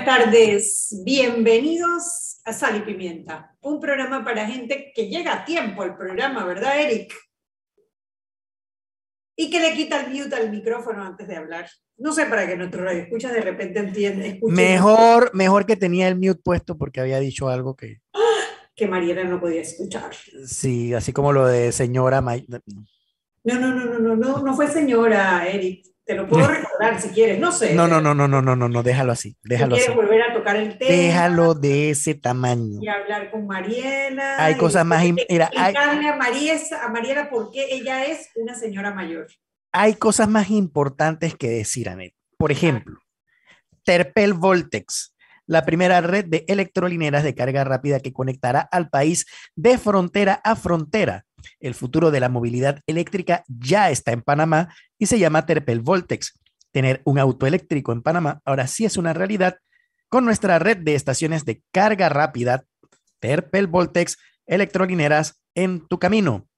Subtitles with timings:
[0.00, 1.02] buenas tardes.
[1.04, 6.44] Bienvenidos a Sal y Pimienta, un programa para gente que llega a tiempo al programa,
[6.44, 7.12] ¿verdad, Eric?
[9.36, 11.68] Y que le quita el mute al micrófono antes de hablar.
[11.98, 14.40] No sé para que nuestro radio escucha de repente entiende.
[14.42, 18.00] Mejor, mejor que tenía el mute puesto porque había dicho algo que.
[18.74, 20.10] Que Mariela no podía escuchar.
[20.46, 22.22] Sí, así como lo de señora.
[22.22, 22.40] No,
[23.44, 25.89] no, no, no, no, no, no fue señora, Eric.
[26.10, 27.72] Te lo puedo recordar si quieres, no sé.
[27.72, 30.56] No, no, no, no, no, no, no, no, déjalo así, déjalo ¿Quieres volver a tocar
[30.56, 30.90] el tema?
[30.90, 32.80] Déjalo de ese tamaño.
[32.82, 34.44] Y hablar con Mariela.
[34.44, 35.04] Hay cosas más...
[35.04, 39.28] Mira, hay, a, Mariela, a Mariela por qué ella es una señora mayor.
[39.70, 42.12] Hay cosas más importantes que decir, Anet.
[42.36, 42.98] Por ejemplo,
[43.84, 45.14] Terpel Voltex,
[45.46, 50.56] la primera red de electrolineras de carga rápida que conectará al país de frontera a
[50.56, 51.24] frontera
[51.60, 56.38] el futuro de la movilidad eléctrica ya está en Panamá y se llama Terpel Voltex.
[56.72, 59.56] Tener un auto eléctrico en Panamá ahora sí es una realidad
[60.08, 62.64] con nuestra red de estaciones de carga rápida
[63.20, 66.48] Terpel Voltex electrolineras en tu camino.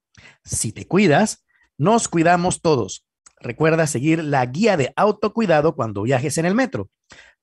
[0.44, 1.44] Si te cuidas,
[1.76, 3.06] nos cuidamos todos.
[3.40, 6.90] Recuerda seguir la guía de autocuidado cuando viajes en el metro.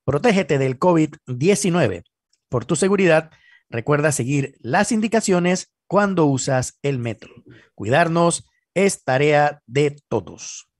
[0.04, 2.04] Protégete del COVID-19.
[2.48, 3.30] Por tu seguridad,
[3.68, 7.34] recuerda seguir las indicaciones cuando usas el metro.
[7.74, 10.70] Cuidarnos es tarea de todos.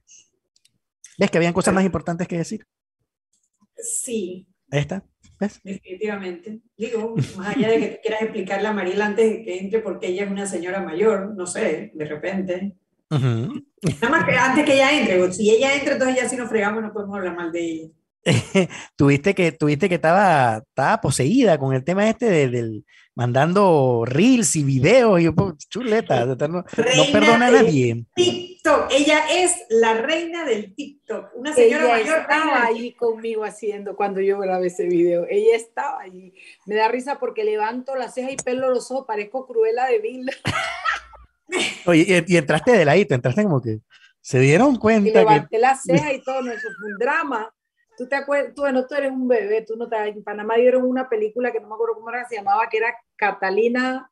[1.18, 2.64] ¿Ves que habían cosas más importantes que decir?
[3.76, 4.46] Sí.
[4.70, 5.02] Ahí está.
[5.40, 5.58] ¿Ves?
[5.64, 6.60] Definitivamente.
[6.76, 10.26] Digo, más allá de que quieras explicarle a Mariela antes de que entre porque ella
[10.26, 12.76] es una señora mayor, no sé, de repente.
[13.10, 16.82] Nada más que antes que ella entre, si ella entra, entonces ya si nos fregamos
[16.82, 17.88] no podemos hablar mal de ella.
[18.96, 24.64] tuviste que, tuviste que estaba, estaba poseída con el tema este del, mandando reels y
[24.64, 25.28] videos y
[25.68, 26.64] chuleta, no, no
[27.12, 28.04] perdona a nadie.
[28.14, 32.20] TikTok, ella es la reina del TikTok, una señora ella mayor.
[32.20, 36.32] Estaba ahí conmigo haciendo cuando yo grabé ese video, ella estaba ahí.
[36.66, 40.30] Me da risa porque levanto la ceja y pelo los ojos, parezco cruela de Bill.
[41.86, 43.80] Oye, y, entraste de ladito, entraste como que
[44.20, 45.08] se dieron cuenta.
[45.08, 47.52] Y levanté la ceja y todo, no, eso fue un drama
[48.00, 50.84] tú te acuerdas, tú, bueno, tú eres un bebé, tú no te, en Panamá dieron
[50.86, 54.10] una película que no me acuerdo cómo era, se llamaba, que era Catalina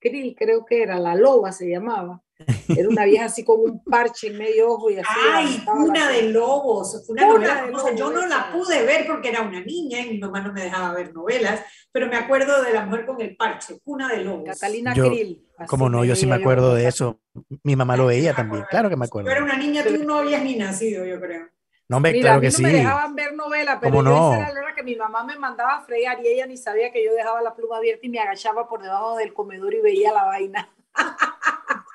[0.00, 2.22] Krill, creo que era, La Loba se llamaba.
[2.68, 5.08] Era una vieja así con un parche en medio ojo y así.
[5.30, 10.00] Ay, Cuna de Lobos, una novela Yo no la pude ver porque era una niña
[10.00, 13.20] y mi mamá no me dejaba ver novelas, pero me acuerdo de la mujer con
[13.20, 14.44] el parche, Cuna de Lobos.
[14.46, 15.46] Catalina Krill.
[15.66, 17.20] Como no, yo sí me acuerdo de eso.
[17.62, 19.28] Mi mamá lo veía también, claro que me acuerdo.
[19.28, 21.55] Yo era una niña, tú no habías ni nacido, yo creo.
[21.88, 22.62] No, me, claro que no sí.
[22.62, 24.34] me dejaban ver novelas, pero yo no?
[24.34, 27.04] era la hora que mi mamá me mandaba a fregar y ella ni sabía que
[27.04, 30.24] yo dejaba la pluma abierta y me agachaba por debajo del comedor y veía la
[30.24, 30.68] vaina.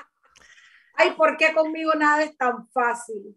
[0.96, 3.36] Ay, ¿por qué conmigo nada es tan fácil?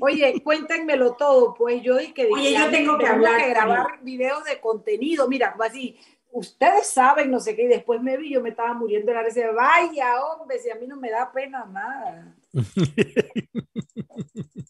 [0.00, 4.44] Oye, cuéntenmelo todo, pues yo dije que Oye, yo tengo que hablar, que grabar videos
[4.44, 5.98] de contenido, mira, así,
[6.30, 9.22] ustedes saben, no sé qué, y después me vi, yo me estaba muriendo de la
[9.22, 12.34] risa, vaya, hombre, si a mí no me da pena nada.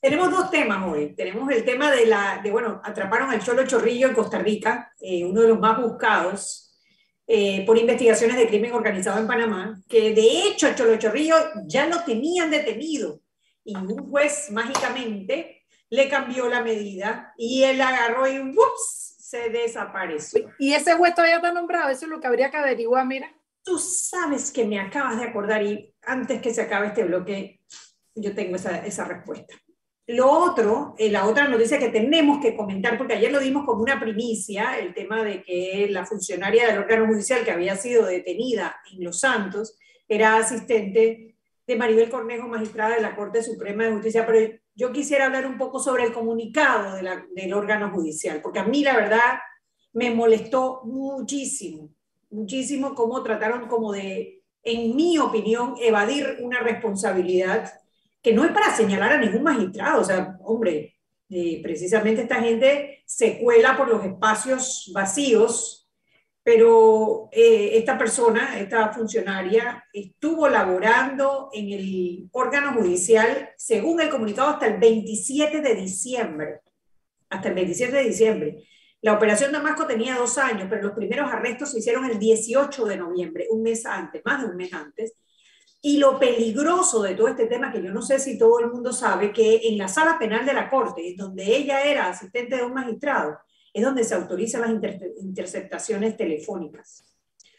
[0.02, 1.14] Tenemos dos temas hoy.
[1.14, 5.24] Tenemos el tema de la, de bueno, atraparon al Cholo Chorrillo en Costa Rica, eh,
[5.24, 6.76] uno de los más buscados
[7.24, 11.36] eh, por investigaciones de crimen organizado en Panamá, que de hecho el Cholo Chorrillo
[11.66, 13.20] ya lo tenían detenido
[13.62, 19.14] y un juez mágicamente le cambió la medida y él agarró y ¡ups!
[19.20, 20.50] se desapareció.
[20.58, 23.32] Y ese juez todavía está nombrado, eso es lo que habría que averiguar, mira.
[23.62, 27.60] Tú sabes que me acabas de acordar y antes que se acabe este bloque,
[28.16, 29.54] yo tengo esa, esa respuesta.
[30.08, 33.82] Lo otro, eh, la otra noticia que tenemos que comentar, porque ayer lo dimos como
[33.82, 38.76] una primicia, el tema de que la funcionaria del órgano judicial que había sido detenida
[38.92, 39.78] en Los Santos
[40.08, 45.26] era asistente de Maribel Cornejo, magistrada de la Corte Suprema de Justicia, pero yo quisiera
[45.26, 49.38] hablar un poco sobre el comunicado del órgano judicial, porque a mí la verdad
[49.92, 51.90] me molestó muchísimo,
[52.30, 57.72] muchísimo cómo trataron como de, en mi opinión, evadir una responsabilidad
[58.22, 60.96] que no es para señalar a ningún magistrado, o sea, hombre,
[61.28, 65.90] eh, precisamente esta gente se cuela por los espacios vacíos,
[66.42, 74.50] pero eh, esta persona, esta funcionaria, estuvo laborando en el órgano judicial, según el comunicado,
[74.50, 76.60] hasta el 27 de diciembre.
[77.30, 78.64] Hasta el 27 de diciembre.
[79.00, 82.96] La operación Damasco tenía dos años, pero los primeros arrestos se hicieron el 18 de
[82.96, 85.14] noviembre, un mes antes, más de un mes antes.
[85.84, 88.92] Y lo peligroso de todo este tema, que yo no sé si todo el mundo
[88.92, 92.72] sabe, que en la sala penal de la Corte, donde ella era asistente de un
[92.72, 93.40] magistrado,
[93.74, 94.70] es donde se autorizan las
[95.18, 97.04] interceptaciones telefónicas.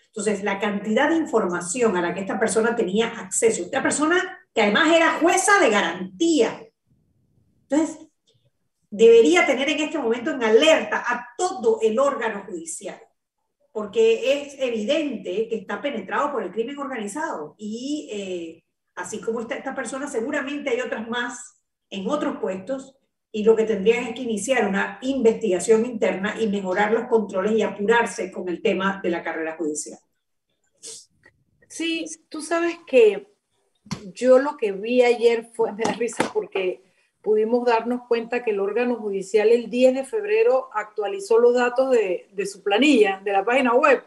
[0.07, 4.61] Entonces, la cantidad de información a la que esta persona tenía acceso, esta persona que
[4.61, 6.65] además era jueza de garantía.
[7.67, 7.97] Entonces,
[8.91, 13.01] debería tener en este momento en alerta a todo el órgano judicial,
[13.73, 18.63] porque es evidente que está penetrado por el crimen organizado y eh,
[18.95, 21.59] así como está esta persona, seguramente hay otras más
[21.89, 22.95] en otros puestos
[23.31, 27.63] y lo que tendrían es que iniciar una investigación interna y mejorar los controles y
[27.63, 29.97] apurarse con el tema de la carrera judicial.
[31.67, 33.33] Sí, tú sabes que
[34.13, 36.82] yo lo que vi ayer fue, me da risa porque
[37.23, 42.27] pudimos darnos cuenta que el órgano judicial el 10 de febrero actualizó los datos de,
[42.31, 44.03] de su planilla, de la página web.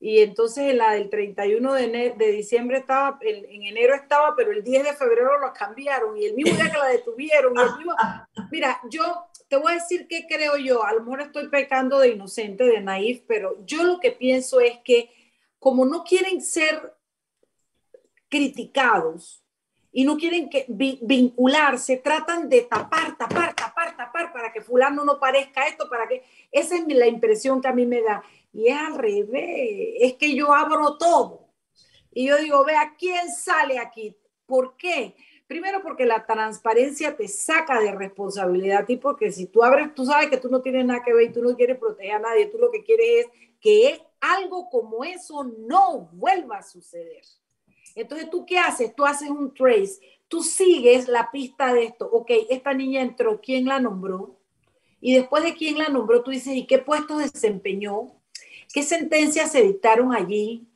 [0.00, 4.64] Y entonces en la del 31 de, de diciembre estaba, en, enero estaba, pero el
[4.64, 7.54] 10 de febrero lo cambiaron y el mismo día que la detuvieron.
[8.50, 10.84] mira, yo te voy a decir qué creo yo.
[10.84, 14.78] A lo mejor estoy pecando de inocente, de naif, pero yo lo que pienso es
[14.84, 15.08] que
[15.60, 16.94] como no quieren ser
[18.28, 19.43] criticados
[19.96, 25.20] y no quieren que, vincularse, tratan de tapar, tapar, tapar, tapar para que fulano no
[25.20, 26.24] parezca esto, para que...
[26.50, 28.24] Esa es la impresión que a mí me da.
[28.52, 31.48] Y es al revés, es que yo abro todo.
[32.12, 34.16] Y yo digo, vea, ¿quién sale aquí?
[34.46, 35.14] ¿Por qué?
[35.46, 40.28] Primero porque la transparencia te saca de responsabilidad y porque si tú abres, tú sabes
[40.28, 42.58] que tú no tienes nada que ver y tú no quieres proteger a nadie, tú
[42.58, 43.26] lo que quieres es
[43.60, 47.22] que algo como eso no vuelva a suceder.
[47.94, 48.94] Entonces, ¿tú qué haces?
[48.94, 52.08] Tú haces un trace, tú sigues la pista de esto.
[52.10, 54.40] Ok, esta niña entró, ¿quién la nombró?
[55.00, 58.12] Y después de quién la nombró, tú dices, ¿y qué puestos desempeñó?
[58.72, 60.66] ¿Qué sentencias se dictaron allí?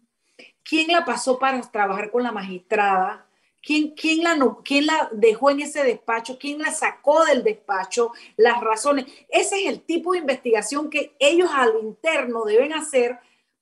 [0.62, 3.26] ¿Quién la pasó para trabajar con la magistrada?
[3.62, 6.38] ¿Quién, quién, la, ¿Quién la dejó en ese despacho?
[6.38, 8.12] ¿Quién la sacó del despacho?
[8.36, 9.06] Las razones.
[9.28, 13.18] Ese es el tipo de investigación que ellos al interno deben hacer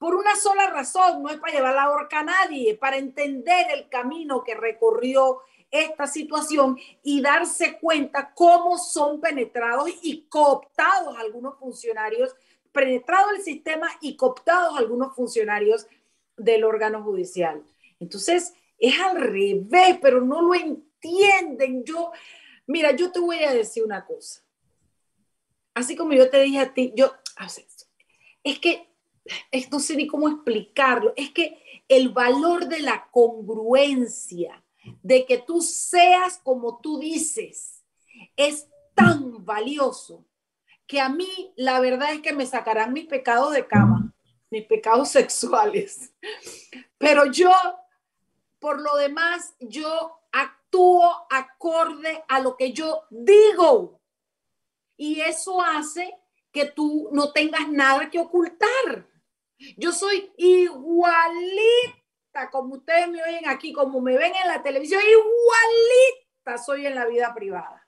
[0.07, 3.89] por una sola razón, no es para llevar la horca a nadie, para entender el
[3.89, 12.37] camino que recorrió esta situación y darse cuenta cómo son penetrados y cooptados algunos funcionarios,
[12.71, 15.89] penetrado el sistema y cooptados algunos funcionarios
[16.37, 17.65] del órgano judicial.
[17.99, 21.83] Entonces, es al revés, pero no lo entienden.
[21.83, 22.13] Yo,
[22.69, 24.41] mira, yo te voy a decir una cosa.
[25.75, 27.13] Así como yo te dije a ti, yo,
[28.45, 28.87] es que
[29.71, 34.63] no sé ni cómo explicarlo, es que el valor de la congruencia,
[35.03, 37.85] de que tú seas como tú dices,
[38.37, 40.25] es tan valioso
[40.87, 44.15] que a mí la verdad es que me sacarán mis pecados de cama,
[44.51, 46.13] mis pecados sexuales.
[46.99, 47.53] Pero yo,
[48.59, 54.01] por lo demás, yo actúo acorde a lo que yo digo.
[54.97, 56.15] Y eso hace
[56.53, 59.09] que tú no tengas nada que ocultar.
[59.77, 62.07] Yo soy igualita
[62.51, 67.07] como ustedes me oyen aquí, como me ven en la televisión, igualita soy en la
[67.07, 67.87] vida privada.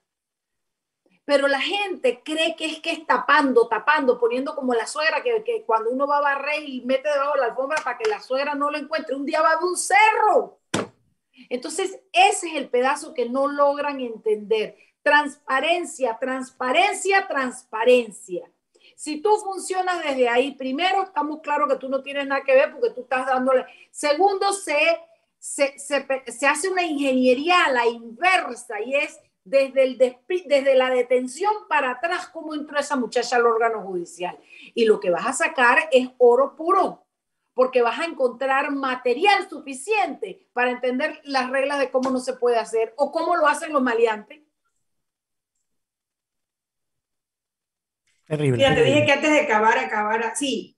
[1.25, 5.44] Pero la gente cree que es que es tapando, tapando, poniendo como la suegra, que,
[5.44, 8.20] que cuando uno va a barrer y mete debajo de la alfombra para que la
[8.20, 10.60] suegra no lo encuentre, un día va de un cerro.
[11.50, 14.76] Entonces, ese es el pedazo que no logran entender.
[15.02, 18.50] Transparencia, transparencia, transparencia.
[18.99, 22.73] Si tú funcionas desde ahí, primero estamos claros que tú no tienes nada que ver
[22.73, 23.64] porque tú estás dándole.
[23.93, 24.76] Segundo, se,
[25.38, 31.52] se, se, hace una ingeniería a la inversa y es desde, el desde la detención
[31.69, 34.37] para atrás cómo entró esa muchacha al órgano judicial.
[34.75, 37.07] Y lo que vas a sacar es oro puro,
[37.55, 42.59] porque vas a encontrar material suficiente para entender las reglas de cómo no se puede
[42.59, 44.40] hacer o cómo lo hacen los maleantes.
[48.28, 48.58] Terrible.
[48.58, 50.76] Mira, te dije que antes de acabar, acabar, sí,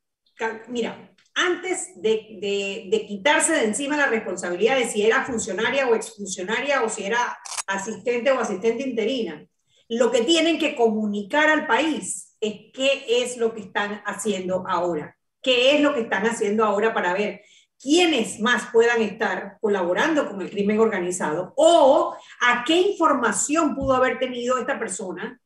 [0.68, 6.82] mira, antes de, de, quitarse de encima la responsabilidad de si era funcionaria o exfuncionaria
[6.82, 9.44] o si era asistente o asistente interina,
[9.88, 15.16] lo que tienen que comunicar al país es qué es lo que están haciendo ahora,
[15.42, 17.42] qué es lo que están haciendo ahora para ver
[17.80, 24.18] quiénes más puedan estar colaborando con el crimen organizado o a qué información pudo haber
[24.18, 25.39] tenido esta persona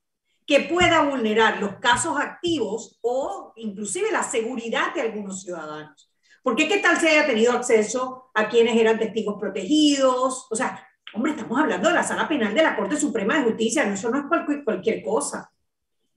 [0.47, 6.11] que pueda vulnerar los casos activos o inclusive la seguridad de algunos ciudadanos.
[6.43, 10.47] Porque qué tal se haya tenido acceso a quienes eran testigos protegidos?
[10.51, 13.91] O sea, hombre, estamos hablando de la sala penal de la Corte Suprema de Justicia,
[13.91, 15.51] eso no es cualquier, cualquier cosa.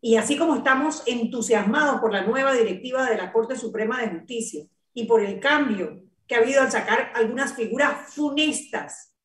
[0.02, 4.66] Y así como estamos entusiasmados por la nueva directiva de la Corte Suprema de Justicia
[4.94, 9.17] y por el cambio que ha habido al sacar algunas figuras funestas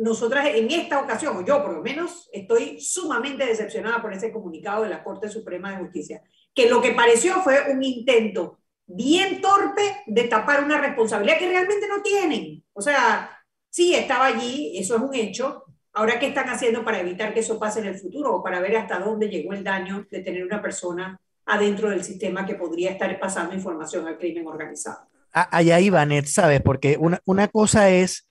[0.00, 4.82] nosotras en esta ocasión, o yo por lo menos, estoy sumamente decepcionada por ese comunicado
[4.82, 6.22] de la Corte Suprema de Justicia,
[6.54, 11.86] que lo que pareció fue un intento bien torpe de tapar una responsabilidad que realmente
[11.86, 12.64] no tienen.
[12.72, 13.30] O sea,
[13.68, 17.58] sí estaba allí, eso es un hecho, Ahora, ¿qué están haciendo para evitar que eso
[17.58, 20.62] pase en el futuro o para ver hasta dónde llegó el daño de tener una
[20.62, 25.08] persona adentro del sistema que podría estar pasando información al crimen organizado?
[25.32, 26.60] Allá iba, Net, ¿sabes?
[26.62, 28.29] Porque una, una cosa es,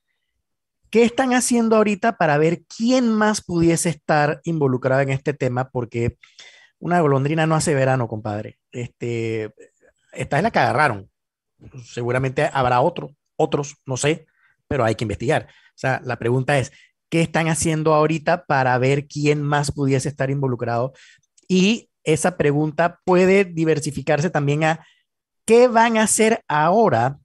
[0.90, 5.70] ¿qué están haciendo ahorita para ver quién más pudiese estar involucrado en este tema?
[5.70, 6.18] Porque
[6.80, 8.60] una golondrina no hace verano, compadre.
[8.72, 9.54] Este,
[10.12, 11.10] esta es la que agarraron.
[11.84, 14.26] Seguramente habrá otro, otros, no sé,
[14.68, 15.48] pero hay que investigar.
[15.50, 16.72] O sea, la pregunta es,
[17.10, 20.94] ¿qué están haciendo ahorita para ver quién más pudiese estar involucrado?
[21.48, 24.86] Y esa pregunta puede diversificarse también a
[25.46, 27.20] qué van a hacer ahora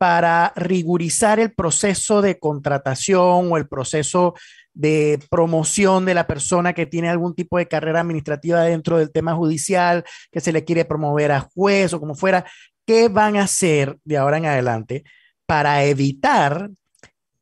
[0.00, 4.32] para rigurizar el proceso de contratación o el proceso
[4.72, 9.34] de promoción de la persona que tiene algún tipo de carrera administrativa dentro del tema
[9.34, 12.46] judicial, que se le quiere promover a juez o como fuera,
[12.86, 15.04] ¿qué van a hacer de ahora en adelante
[15.44, 16.70] para evitar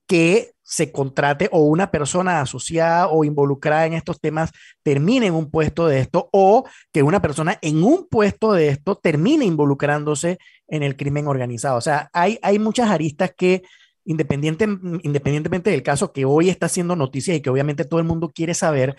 [0.08, 5.50] que se contrate o una persona asociada o involucrada en estos temas termine en un
[5.50, 10.82] puesto de esto o que una persona en un puesto de esto termine involucrándose en
[10.82, 11.78] el crimen organizado.
[11.78, 13.62] O sea, hay, hay muchas aristas que
[14.04, 14.64] independiente,
[15.02, 18.52] independientemente del caso que hoy está haciendo noticia y que obviamente todo el mundo quiere
[18.52, 18.94] saber,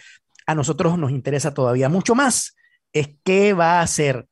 [0.47, 2.55] a nosotros nos interesa todavía mucho más,
[2.93, 4.25] es qué va a hacer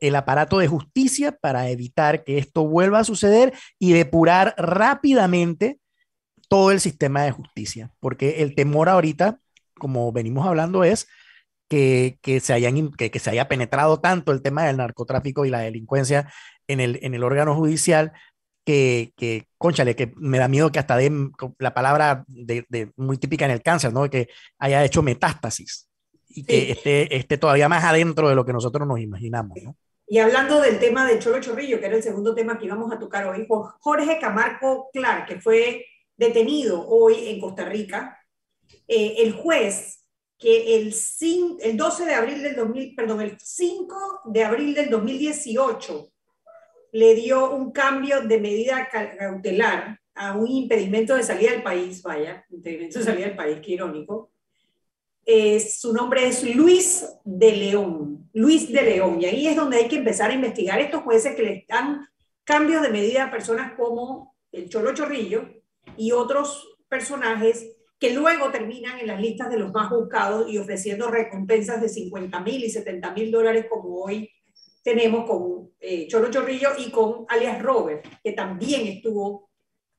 [0.00, 5.78] el aparato de justicia para evitar que esto vuelva a suceder y depurar rápidamente
[6.52, 9.40] todo el sistema de justicia, porque el temor ahorita,
[9.72, 11.08] como venimos hablando, es
[11.66, 15.48] que, que se, hayan, que, que, se haya penetrado tanto el tema del narcotráfico y
[15.48, 16.30] la delincuencia
[16.68, 18.12] en el, en el órgano judicial
[18.66, 23.16] que, que, conchale, que me da miedo que hasta de la palabra de, de, muy
[23.16, 24.10] típica en el cáncer, ¿no?
[24.10, 24.28] Que
[24.58, 25.88] haya hecho metástasis
[26.28, 26.70] y que sí.
[26.72, 29.74] esté, esté, todavía más adentro de lo que nosotros nos imaginamos, ¿no?
[30.06, 32.98] Y hablando del tema de Cholo Chorrillo, que era el segundo tema que íbamos a
[32.98, 33.46] tocar hoy,
[33.80, 35.86] Jorge Camargo Clark, que fue
[36.22, 38.18] detenido hoy en Costa Rica,
[38.88, 40.02] eh, el juez
[40.38, 44.90] que el, 5, el 12 de abril del 2000, perdón, el 5 de abril del
[44.90, 46.08] 2018
[46.92, 52.44] le dio un cambio de medida cautelar a un impedimento de salida del país, vaya,
[52.50, 54.32] impedimento de salida del país, qué irónico.
[55.24, 59.88] Eh, su nombre es Luis de León, Luis de León, y ahí es donde hay
[59.88, 62.06] que empezar a investigar estos jueces que le dan
[62.44, 65.61] cambios de medida a personas como el Cholo Chorrillo
[65.96, 71.08] y otros personajes que luego terminan en las listas de los más buscados y ofreciendo
[71.08, 74.28] recompensas de 50 mil y 70 mil dólares como hoy
[74.82, 79.50] tenemos con eh, Cholo Chorrillo y con alias Robert, que también estuvo,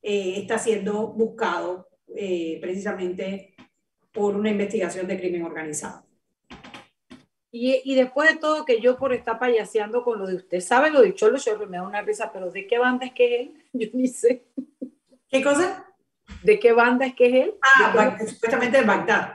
[0.02, 3.54] eh, está siendo buscado eh, precisamente
[4.12, 6.04] por una investigación de crimen organizado.
[7.50, 10.90] Y, y, después de todo que yo por estar payaseando con lo de usted, ¿sabe
[10.90, 11.70] lo de Cholo Chorrillo?
[11.70, 13.64] Me da una risa, pero ¿de qué banda es que es él?
[13.72, 14.44] Yo ni sé.
[15.34, 15.84] ¿Qué cosa?
[16.44, 17.54] ¿De qué banda es que es él?
[17.60, 19.34] Ah, de supuestamente de Bagdad,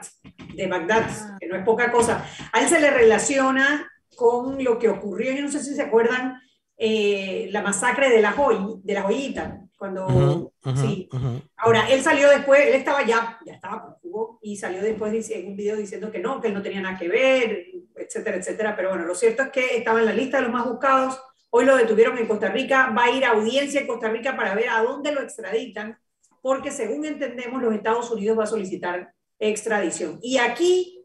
[0.54, 1.36] de Bagdad, ah.
[1.38, 2.24] que no es poca cosa.
[2.54, 6.40] A él se le relaciona con lo que ocurrió, yo no sé si se acuerdan,
[6.78, 11.06] eh, la masacre de la, joy, de la joyita, cuando, uh -huh, uh sí.
[11.12, 11.42] Uh -huh.
[11.58, 15.56] Ahora, él salió después, él estaba ya, ya estaba con y salió después en un
[15.56, 19.04] video diciendo que no, que él no tenía nada que ver, etcétera, etcétera, pero bueno,
[19.04, 22.16] lo cierto es que estaba en la lista de los más buscados, hoy lo detuvieron
[22.18, 25.12] en Costa Rica, va a ir a audiencia en Costa Rica para ver a dónde
[25.12, 25.98] lo extraditan,
[26.40, 30.18] porque según entendemos, los Estados Unidos va a solicitar extradición.
[30.22, 31.04] Y aquí,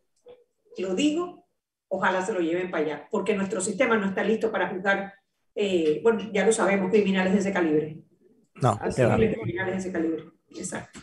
[0.78, 1.46] lo digo,
[1.88, 5.14] ojalá se lo lleven para allá, porque nuestro sistema no está listo para juzgar,
[5.56, 7.98] eh, bueno, ya lo sabemos, criminales de ese calibre.
[8.62, 11.00] No, criminales de ese calibre, exacto.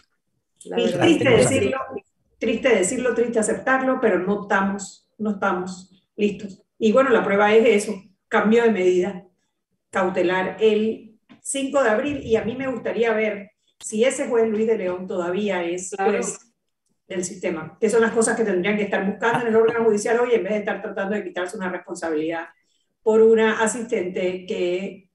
[0.65, 1.79] Y triste decirlo,
[2.39, 6.63] triste decirlo, triste aceptarlo, pero no estamos, no estamos listos.
[6.79, 9.27] Y bueno, la prueba es eso, cambio de medida
[9.93, 14.67] cautelar el 5 de abril, y a mí me gustaría ver si ese juez Luis
[14.67, 16.13] de León todavía es claro.
[16.13, 16.39] juez
[17.07, 20.19] del sistema, que son las cosas que tendrían que estar buscando en el órgano judicial
[20.21, 22.47] hoy en vez de estar tratando de quitarse una responsabilidad
[23.03, 25.09] por una asistente que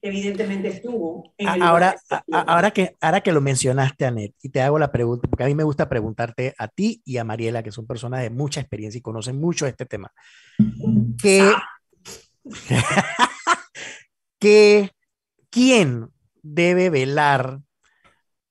[0.00, 1.96] evidentemente estuvo en el ahora,
[2.30, 5.54] ahora, que, ahora que lo mencionaste, Anet, y te hago la pregunta, porque a mí
[5.54, 9.02] me gusta preguntarte a ti y a Mariela, que son personas de mucha experiencia y
[9.02, 10.12] conocen mucho este tema,
[11.20, 11.62] que, ah.
[15.50, 16.10] ¿quién
[16.42, 17.60] debe velar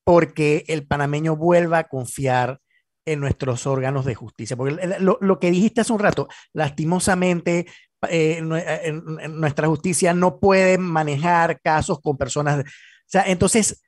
[0.04, 2.60] porque el panameño vuelva a confiar
[3.06, 4.56] en nuestros órganos de justicia.
[4.56, 7.66] Porque lo, lo que dijiste hace un rato, lastimosamente,
[8.10, 12.60] eh, nuestra justicia no puede manejar casos con personas.
[12.60, 12.64] O
[13.06, 13.82] sea, entonces,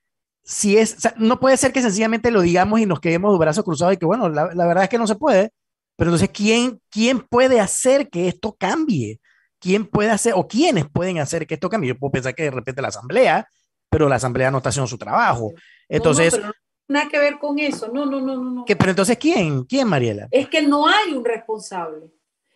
[0.44, 3.96] si es, no puede ser que sencillamente lo digamos y nos quedemos de brazos cruzados
[3.96, 5.52] y que, bueno, la, la, verdad es que no se puede.
[5.98, 9.20] Pero entonces, ¿quién, ¿quién puede hacer que esto cambie?
[9.60, 11.90] ¿Quién puede hacer o quiénes pueden hacer que esto cambie?
[11.90, 13.50] Yo puedo pensar que de repente la asamblea,
[13.90, 15.54] pero la asamblea no está haciendo su trabajo.
[15.90, 16.54] Entonces, no, no,
[16.88, 17.88] nada que ver con eso.
[17.92, 18.52] No, no, no, no.
[18.52, 18.66] no.
[18.66, 19.64] ¿Qué, pero entonces, ¿quién?
[19.64, 20.28] ¿Quién, Mariela?
[20.32, 22.12] Es que no hay un responsable.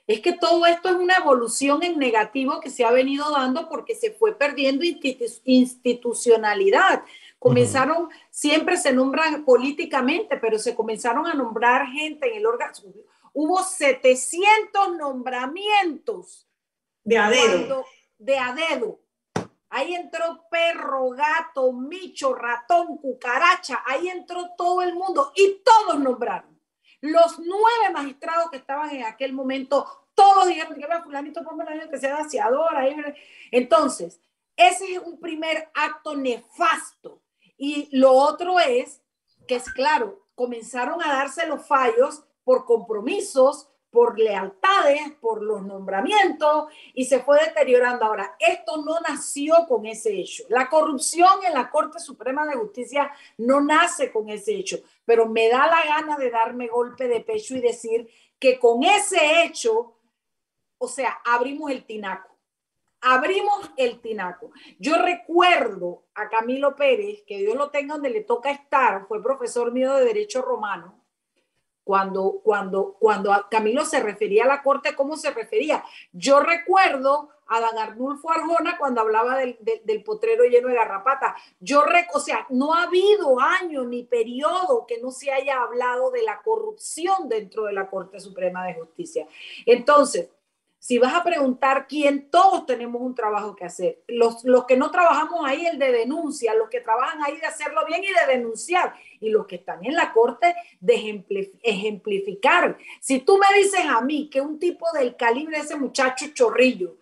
[0.05, 3.93] Es que todo esto es una evolución en negativo que se ha venido dando porque
[3.95, 7.03] se fue perdiendo institu- institucionalidad.
[7.37, 12.73] Comenzaron, siempre se nombran políticamente, pero se comenzaron a nombrar gente en el órgano.
[13.33, 16.48] Hubo 700 nombramientos
[17.09, 17.85] De a dedo.
[18.19, 18.99] de a.
[19.71, 23.81] Ahí entró perro, gato, micho, ratón, cucaracha.
[23.87, 26.59] Ahí entró todo el mundo y todos nombraron.
[27.01, 31.41] Los nueve magistrados que estaban en aquel momento, todos dijeron que va fulanito,
[31.89, 32.75] que sea daciador.
[32.75, 32.95] ahí".
[33.51, 34.21] Entonces,
[34.55, 37.23] ese es un primer acto nefasto.
[37.57, 39.01] Y lo otro es
[39.47, 46.71] que es claro, comenzaron a darse los fallos por compromisos, por lealtades, por los nombramientos
[46.93, 48.05] y se fue deteriorando.
[48.05, 50.43] Ahora, esto no nació con ese hecho.
[50.49, 55.49] La corrupción en la Corte Suprema de Justicia no nace con ese hecho, pero me
[55.49, 59.95] da la gana de darme golpe de pecho y decir que con ese hecho,
[60.77, 62.29] o sea, abrimos el tinaco.
[63.01, 64.51] Abrimos el tinaco.
[64.77, 69.71] Yo recuerdo a Camilo Pérez, que Dios lo tenga donde le toca estar, fue profesor
[69.71, 70.98] mío de Derecho Romano,
[71.89, 75.83] cuando, cuando, cuando Camilo se refería a la corte, ¿cómo se refería?
[76.11, 81.35] Yo recuerdo a Dan Arnulfo Arjona cuando hablaba del potrero lleno de garrapata.
[81.59, 86.11] Yo, rec o sea, no ha habido año ni periodo que no se haya hablado
[86.11, 89.25] de la corrupción dentro de la Corte Suprema de Justicia.
[89.65, 90.29] Entonces,
[90.77, 94.03] si vas a preguntar quién, todos tenemos un trabajo que hacer.
[94.07, 97.81] Los, los que no trabajamos ahí, el de denuncia, los que trabajan ahí de hacerlo
[97.87, 101.23] bien y de denunciar, y los que están en la corte de
[101.61, 102.77] ejemplificar.
[103.01, 106.95] Si tú me dices a mí que un tipo del calibre de ese muchacho chorrillo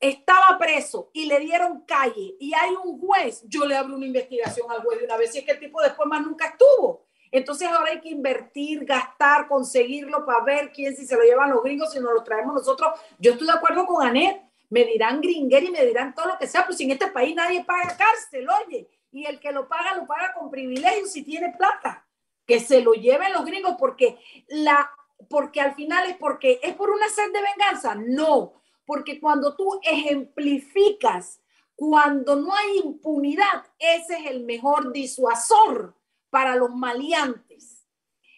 [0.00, 4.70] estaba preso y le dieron calle y hay un juez, yo le abro una investigación
[4.70, 7.04] al juez de una vez, si es que el tipo después más nunca estuvo.
[7.32, 11.62] Entonces ahora hay que invertir, gastar, conseguirlo para ver quién si se lo llevan los
[11.62, 12.98] gringos, si nos lo traemos nosotros.
[13.18, 16.46] Yo estoy de acuerdo con Anet, me dirán gringuer y me dirán todo lo que
[16.46, 20.06] sea, si en este país nadie paga cárcel, oye, y el que lo paga lo
[20.06, 22.06] paga con privilegios si tiene plata.
[22.46, 24.18] Que se lo lleven los gringos porque
[24.48, 24.90] la
[25.28, 28.54] porque al final es porque es por una sed de venganza, no,
[28.86, 31.40] porque cuando tú ejemplificas,
[31.76, 35.94] cuando no hay impunidad, ese es el mejor disuasor
[36.30, 37.86] para los maleantes.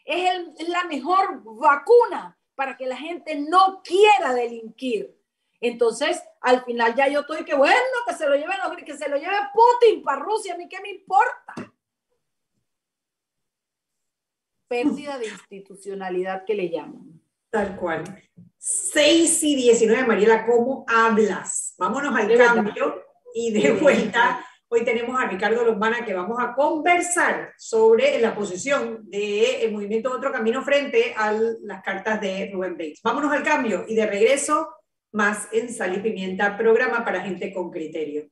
[0.04, 5.16] Es, el, la mejor vacuna para que la gente no quiera delinquir.
[5.60, 7.76] Entonces, al final ya yo estoy que bueno,
[8.06, 10.90] que se lo lleven que se lo lleve Putin para Rusia, a mí qué me
[10.90, 11.54] importa.
[14.68, 17.20] Pérdida de institucionalidad que le llaman.
[17.50, 18.04] Tal cual.
[18.58, 21.74] 6 y 19, Mariela, ¿cómo hablas?
[21.78, 23.02] Vámonos al De cambio verdad.
[23.34, 24.44] y de vuelta.
[24.68, 30.32] Hoy tenemos a Ricardo Lombana que vamos a conversar sobre la posición del movimiento Otro
[30.32, 33.00] Camino frente a las cartas de Rubén Bates.
[33.04, 34.74] Vámonos al cambio y de regreso
[35.12, 38.31] más en Sal y Pimienta, programa para gente con criterio.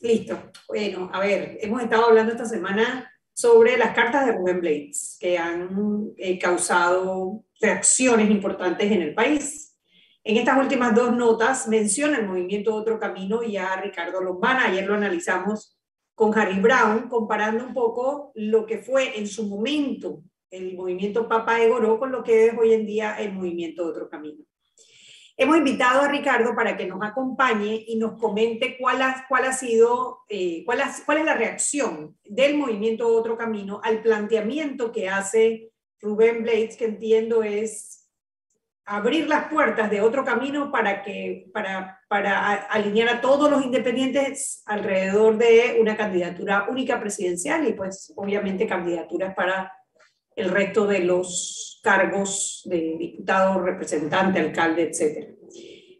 [0.00, 0.38] Listo.
[0.68, 5.38] Bueno, a ver, hemos estado hablando esta semana sobre las cartas de Rubén Blades, que
[5.38, 9.78] han eh, causado reacciones importantes en el país.
[10.24, 14.66] En estas últimas dos notas menciona el movimiento Otro Camino y a Ricardo Lombana.
[14.66, 15.78] Ayer lo analizamos
[16.14, 21.56] con Harry Brown, comparando un poco lo que fue en su momento el movimiento Papa
[21.56, 24.44] de Goró con lo que es hoy en día el movimiento Otro Camino.
[25.38, 30.64] Hemos invitado a Ricardo para que nos acompañe y nos comente cuál ha, sido, eh,
[30.64, 36.86] cuál, es la reacción del movimiento Otro Camino al planteamiento que hace Rubén Blades, que
[36.86, 38.08] entiendo es
[38.86, 42.00] abrir las puertas de otro camino para, que, para,
[42.70, 49.34] alinear a todos los independientes alrededor de una candidatura única presidencial y pues obviamente candidaturas
[49.34, 49.72] para
[50.36, 55.34] el resto de los cargos de diputado, representante, alcalde, etc.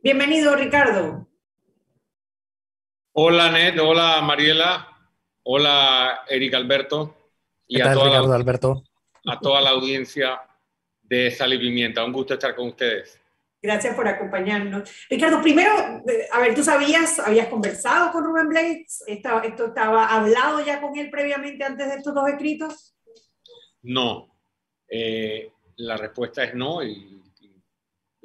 [0.03, 1.27] Bienvenido, Ricardo.
[3.13, 3.81] Hola, Ned.
[3.81, 4.89] Hola, Mariela.
[5.43, 7.17] Hola, Eric Alberto.
[7.67, 8.85] Y ¿Qué a tal, toda, Ricardo la, Alberto?
[9.25, 10.39] a toda la audiencia
[11.03, 12.05] de Sal y Pimienta.
[12.05, 13.19] Un gusto estar con ustedes.
[13.63, 14.91] Gracias por acompañarnos.
[15.09, 15.73] Ricardo, primero,
[16.07, 19.03] eh, a ver, ¿tú sabías, habías conversado con Rubén Blades?
[19.07, 22.96] ¿Esto, esto estaba hablado ya con él previamente antes de estos dos escritos?
[23.87, 24.29] No.
[24.89, 27.13] Eh, la respuesta es no y,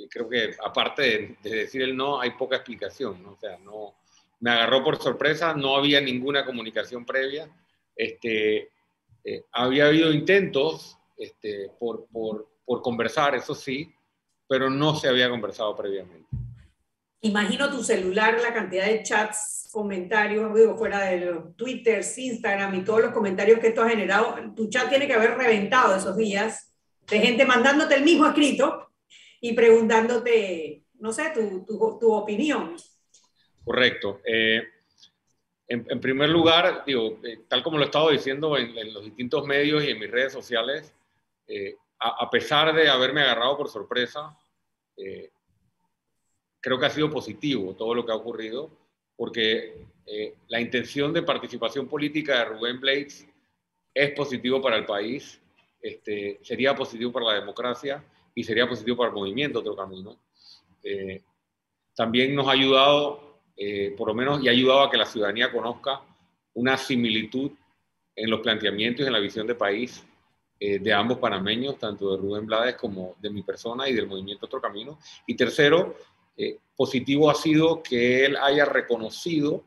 [0.09, 3.21] creo que aparte de, de decir el no hay poca explicación.
[3.21, 3.33] ¿no?
[3.33, 3.95] O sea, no,
[4.41, 7.47] me agarró por sorpresa, no había ninguna comunicación previa.
[7.95, 8.71] Este,
[9.23, 13.93] eh, había habido intentos este, por, por, por conversar, eso sí,
[14.47, 16.27] pero no se había conversado previamente.
[17.21, 22.83] Imagino tu celular, la cantidad de chats, comentarios, digo, fuera de los Twitter, Instagram y
[22.83, 24.35] todos los comentarios que esto ha generado.
[24.55, 26.73] Tu chat tiene que haber reventado esos días
[27.07, 28.91] de gente mandándote el mismo escrito
[29.39, 32.75] y preguntándote, no sé, tu, tu, tu opinión.
[33.63, 34.21] Correcto.
[34.25, 34.61] Eh,
[35.67, 39.03] en, en, primer lugar, digo, eh, tal como lo he estado diciendo en, en, los
[39.03, 40.93] distintos medios y en mis redes sociales,
[41.47, 44.37] eh, a, a, pesar de haberme agarrado por sorpresa,
[44.97, 45.31] eh,
[46.59, 48.69] creo que ha sido positivo todo lo que ha ocurrido,
[49.21, 53.23] porque eh, la intención de participación política de Rubén Blades
[53.93, 55.39] es positivo para el país,
[55.79, 58.03] este, sería positivo para la democracia
[58.33, 60.17] y sería positivo para el movimiento Otro Camino.
[60.81, 61.21] Eh,
[61.95, 65.51] también nos ha ayudado, eh, por lo menos, y ha ayudado a que la ciudadanía
[65.51, 66.01] conozca
[66.55, 67.51] una similitud
[68.15, 70.03] en los planteamientos y en la visión de país
[70.59, 74.61] de ambos panameños, tanto de Rubén Blades como de mi persona y del movimiento Otro
[74.61, 74.99] Camino.
[75.25, 75.95] Y tercero,
[76.43, 79.63] eh, positivo ha sido que él haya reconocido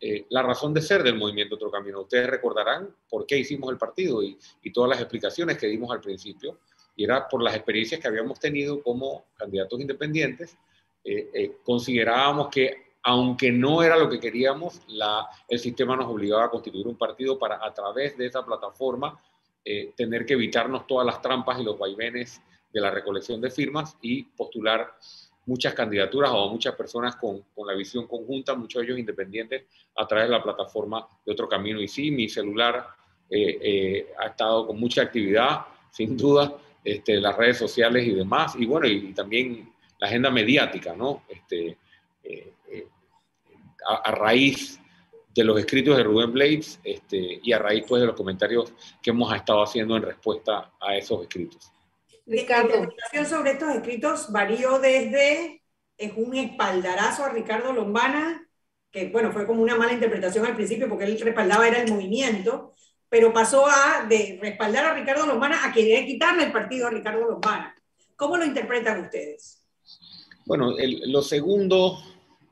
[0.00, 2.02] eh, la razón de ser del movimiento Otro Camino.
[2.02, 6.00] Ustedes recordarán por qué hicimos el partido y, y todas las explicaciones que dimos al
[6.00, 6.58] principio,
[6.96, 10.56] y era por las experiencias que habíamos tenido como candidatos independientes.
[11.02, 16.44] Eh, eh, considerábamos que, aunque no era lo que queríamos, la, el sistema nos obligaba
[16.44, 19.18] a constituir un partido para, a través de esa plataforma,
[19.64, 23.96] eh, tener que evitarnos todas las trampas y los vaivenes de la recolección de firmas
[24.02, 24.94] y postular
[25.50, 29.64] muchas candidaturas o muchas personas con, con, la visión conjunta, muchos de ellos independientes,
[29.96, 31.80] a través de la plataforma de Otro Camino.
[31.80, 32.86] Y sí, mi celular
[33.28, 38.54] eh, eh, ha estado con mucha actividad, sin duda, este, las redes sociales y demás,
[38.56, 41.24] y bueno, y, también la agenda mediática, ¿no?
[41.28, 41.76] Este,
[42.22, 42.54] eh,
[43.88, 44.80] a, a, raíz
[45.34, 49.10] de los escritos de Rubén Blades este, y a raíz pues, de los comentarios que
[49.10, 51.72] hemos estado haciendo en respuesta a esos escritos.
[52.26, 52.68] Ricardo.
[52.68, 55.62] La interpretación sobre estos escritos varió desde
[55.96, 58.48] es un espaldarazo a Ricardo Lombana,
[58.90, 62.74] que bueno, fue como una mala interpretación al principio porque él respaldaba era el movimiento,
[63.08, 67.28] pero pasó a de respaldar a Ricardo Lombana a querer quitarle el partido a Ricardo
[67.28, 67.74] Lombana.
[68.16, 69.62] ¿Cómo lo interpretan ustedes?
[70.46, 71.98] Bueno, el, lo segundo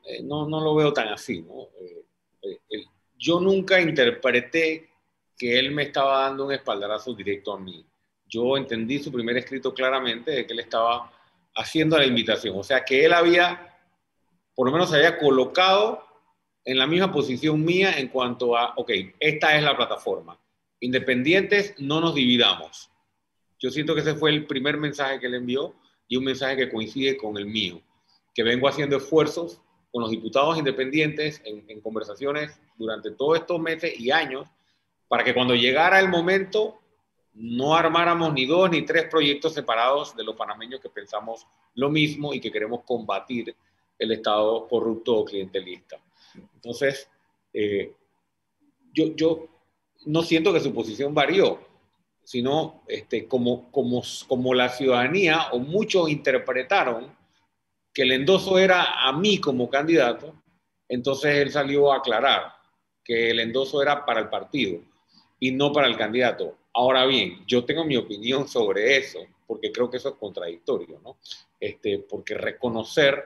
[0.05, 1.69] eh, no, no, lo veo tan así, ¿no?
[1.81, 2.83] Eh, eh,
[3.17, 4.89] yo nunca interpreté
[5.35, 7.88] que él me estaba dando un espaldarazo directo a mí
[8.29, 11.11] yo entendí su primer escrito claramente de que él estaba
[11.55, 13.75] haciendo la invitación, o sea, que él había,
[14.55, 16.05] por lo menos se había colocado
[16.63, 20.39] en la misma posición mía en cuanto a, ok, esta es la plataforma,
[20.79, 22.91] independientes, no nos dividamos.
[23.57, 25.75] Yo siento que ese fue el primer mensaje que él envió
[26.07, 27.81] y un mensaje que coincide con el mío,
[28.33, 29.59] que vengo haciendo esfuerzos
[29.91, 34.47] con los diputados independientes en, en conversaciones durante todos estos meses y años
[35.07, 36.78] para que cuando llegara el momento
[37.33, 42.33] no armáramos ni dos ni tres proyectos separados de los panameños que pensamos lo mismo
[42.33, 43.55] y que queremos combatir
[43.97, 45.97] el Estado corrupto o clientelista.
[46.55, 47.09] Entonces,
[47.53, 47.93] eh,
[48.93, 49.47] yo, yo
[50.05, 51.59] no siento que su posición varió,
[52.23, 57.15] sino este, como, como, como la ciudadanía o muchos interpretaron
[57.93, 60.35] que el endoso era a mí como candidato,
[60.87, 62.53] entonces él salió a aclarar
[63.03, 64.79] que el endoso era para el partido
[65.39, 66.57] y no para el candidato.
[66.79, 71.17] Ahora bien, yo tengo mi opinión sobre eso, porque creo que eso es contradictorio, ¿no?
[71.59, 73.21] Este, porque reconocer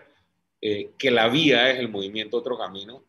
[0.60, 3.04] eh, que la vía es el movimiento Otro Camino,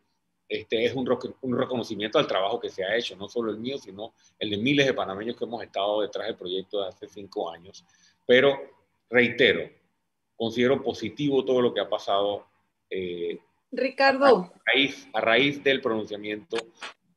[0.47, 1.09] este, es un,
[1.41, 4.57] un, reconocimiento al trabajo que se ha hecho, no solo el mío, sino el de
[4.57, 7.83] miles de panameños que hemos estado detrás del proyecto de hace cinco años.
[8.27, 8.55] Pero,
[9.09, 9.67] reitero,
[10.35, 12.45] considero positivo todo lo que ha pasado.
[12.91, 13.39] Eh,
[13.71, 14.27] Ricardo.
[14.27, 16.57] A raíz, a raíz del pronunciamiento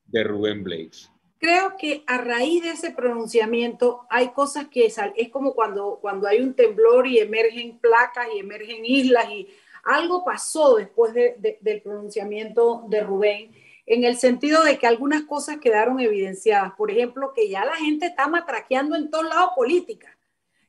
[0.06, 5.28] de Rubén Blades creo que a raíz de ese pronunciamiento hay cosas que es, es
[5.30, 9.48] como cuando, cuando hay un temblor y emergen placas y emergen islas y
[9.84, 13.54] algo pasó después del pronunciamiamiento de Rubén
[13.86, 16.74] en el sentido de que algunas cosas quedaron evidenciadas.
[16.74, 20.14] Por ejemplo, que ya la gente está matraqueando en todos lados política.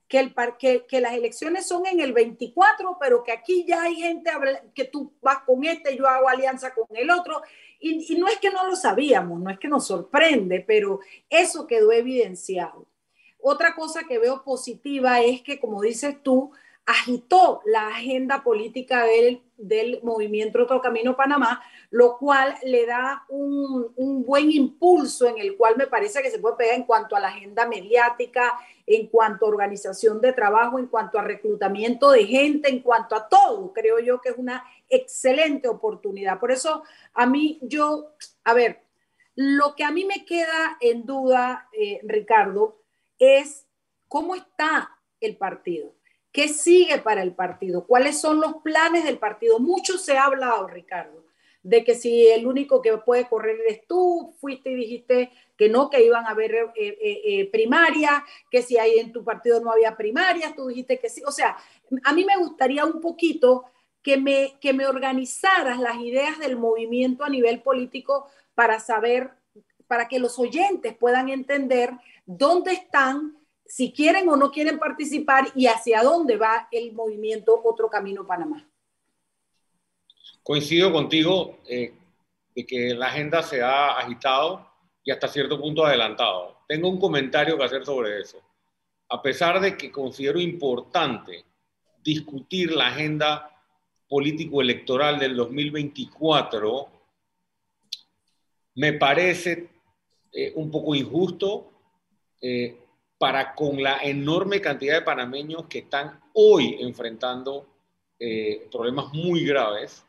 [0.08, 3.96] Que, el, que, que las elecciones son en el 24, pero que aquí ya hay
[3.96, 4.32] gente
[4.74, 7.44] que tú vas con este, yo hago alianza con el otro,
[7.80, 11.92] y, no es que no lo sabíamos, no es que nos sorprende, pero eso quedó
[11.92, 12.86] evidenciado.
[13.40, 16.52] Otra cosa que veo positiva es que, como dices tú,
[16.86, 21.62] agitó la agenda política del, del movimiento Otro Camino Panamá,
[21.92, 26.40] lo cual le da un, un, buen impulso en el cual me parece que se
[26.40, 30.88] puede pegar en cuanto a la agenda mediática, en cuanto a organización de trabajo, en
[30.88, 33.72] cuanto a reclutamiento de gente, en cuanto a todo.
[33.72, 36.40] Creo yo que es una excelente oportunidad.
[36.40, 38.84] Por eso a mí yo, a ver,
[39.36, 42.82] lo que a mí me queda en duda, eh, Ricardo,
[43.18, 43.68] es
[44.08, 45.94] cómo está el partido.
[46.32, 47.88] ¿Qué sigue para el partido?
[47.88, 49.60] ¿Cuáles son los planes del partido?
[49.60, 51.26] Mucho se ha hablado, Ricardo,
[51.64, 55.90] de que si el único que puede correr eres tú, fuiste y dijiste que no,
[55.90, 58.22] que iban a haber eh, eh, primarias,
[58.52, 61.24] que si hay en tu partido no había primarias, tú dijiste que sí.
[61.26, 61.58] O sea,
[62.04, 63.66] a mí me gustaría un poquito
[64.02, 69.32] que me, que me organizaras las ideas del movimiento a nivel político para saber,
[69.88, 71.92] para que los oyentes puedan entender
[72.26, 77.90] dónde están, si quieren o no quieren participar y hacia dónde va el movimiento Otro
[77.90, 78.68] Camino Panamá.
[80.42, 84.68] Coincido contigo de que la agenda se ha agitado
[85.04, 86.58] y hasta cierto punto adelantado.
[86.68, 88.42] Tengo un comentario que hacer sobre eso.
[89.10, 91.46] A pesar de que considero importante
[92.04, 93.59] discutir la agenda
[94.10, 96.90] político-electoral del 2024,
[98.76, 99.70] me parece
[100.32, 101.72] eh, un poco injusto
[102.42, 102.76] eh,
[103.18, 107.68] para con la enorme cantidad de panameños que están hoy enfrentando
[108.18, 110.04] eh, problemas muy graves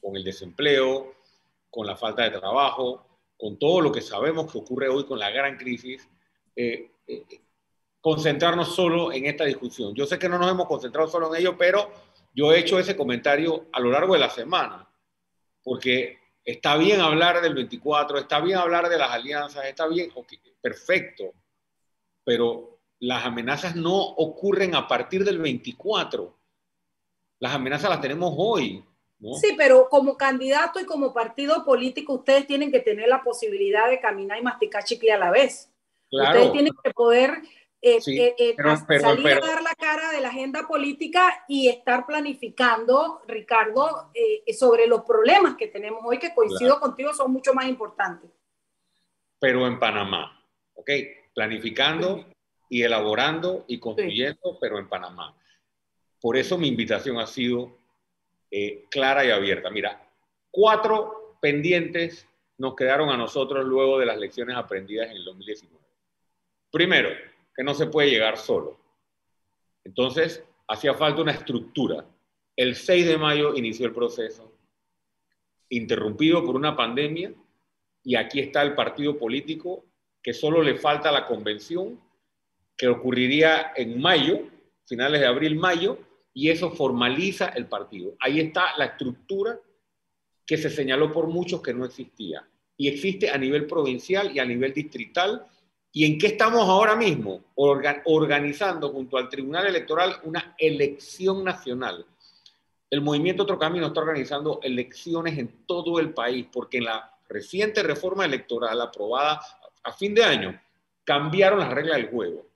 [0.00, 1.14] con el desempleo,
[1.70, 3.06] con la falta de trabajo,
[3.38, 6.06] con todo lo que sabemos que ocurre hoy con la gran crisis,
[8.00, 9.94] concentrarnos solo en esta discusión.
[9.94, 11.90] Yo sé que no nos hemos concentrado solo en ello, pero
[12.32, 14.88] yo he hecho ese comentario a lo largo de la semana,
[15.62, 20.10] porque está bien hablar del 24, está bien hablar de las alianzas, está bien,
[20.60, 21.32] perfecto,
[22.24, 26.36] pero las amenazas no ocurren a partir del 24.
[27.38, 28.84] Las amenazas las tenemos hoy.
[29.40, 34.00] Sí, pero como candidato y como partido político, ustedes tienen que tener la posibilidad de
[34.00, 35.70] caminar y masticar chicle a la vez.
[36.10, 37.42] Ustedes tienen que poder
[37.82, 38.56] eh, eh, eh,
[39.00, 44.10] salir a dar la cara de la agenda política y estar planificando, Ricardo,
[44.58, 48.30] sobre los problemas que tenemos hoy, que coincido contigo, son mucho más importantes.
[49.38, 50.90] Pero en Panamá, ¿ok?
[51.34, 52.26] Planificando
[52.68, 55.36] y elaborando y construyendo, pero en Panamá.
[56.20, 57.78] Por eso mi invitación ha sido
[58.50, 59.70] eh, clara y abierta.
[59.70, 60.00] Mira,
[60.50, 62.26] cuatro pendientes
[62.58, 65.84] nos quedaron a nosotros luego de las lecciones aprendidas en el 2019.
[66.70, 67.08] Primero,
[67.60, 68.80] que no se puede llegar solo.
[69.84, 72.06] Entonces, hacía falta una estructura.
[72.56, 74.50] El 6 de mayo inició el proceso,
[75.68, 77.34] interrumpido por una pandemia,
[78.02, 79.84] y aquí está el partido político
[80.22, 82.00] que solo le falta la convención,
[82.78, 84.40] que ocurriría en mayo,
[84.86, 85.98] finales de abril-mayo,
[86.32, 88.14] y eso formaliza el partido.
[88.20, 89.60] Ahí está la estructura
[90.46, 92.42] que se señaló por muchos que no existía
[92.78, 95.46] y existe a nivel provincial y a nivel distrital.
[95.92, 97.44] ¿Y en qué estamos ahora mismo?
[97.54, 102.06] organizando junto al Tribunal Electoral una elección nacional
[102.90, 107.82] el movimiento Otro Camino está organizando elecciones en todo el país, porque en la reciente
[107.84, 109.40] reforma electoral aprobada
[109.84, 110.60] a fin de año
[111.04, 112.46] cambiaron las reglas del juego.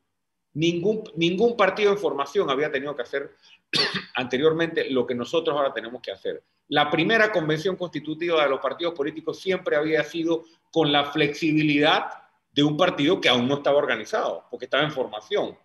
[0.55, 3.37] Ningún, ningún partido en formación había tenido que hacer
[4.17, 6.43] anteriormente lo que nosotros ahora tenemos que hacer.
[6.69, 12.07] La primera convención constitutiva de los partidos políticos siempre había sido con la flexibilidad
[12.55, 15.59] de un partido que aún no estaba organizado, porque estaba en formación.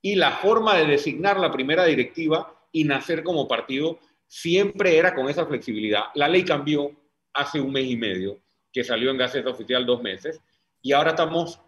[0.00, 5.28] Y la forma de designar la primera directiva y nacer como partido siempre era con
[5.28, 6.04] esa flexibilidad.
[6.14, 6.92] La ley cambió
[7.34, 8.38] hace un mes y medio,
[8.72, 10.40] que salió en Gaceta Oficial dos meses,
[10.80, 11.60] y ahora estamos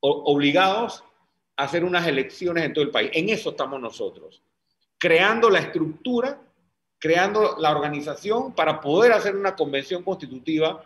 [0.00, 1.04] obligados
[1.56, 3.10] a hacer unas elecciones en todo el país.
[3.14, 4.42] En eso estamos nosotros,
[4.98, 6.40] creando la estructura,
[6.98, 10.84] creando la organización para poder hacer una convención constitutiva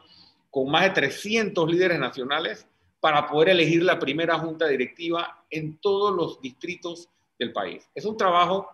[0.50, 2.66] con más de 300 líderes nacionales
[3.04, 7.86] para poder elegir la primera junta directiva en todos los distritos del país.
[7.94, 8.66] Es un trabajo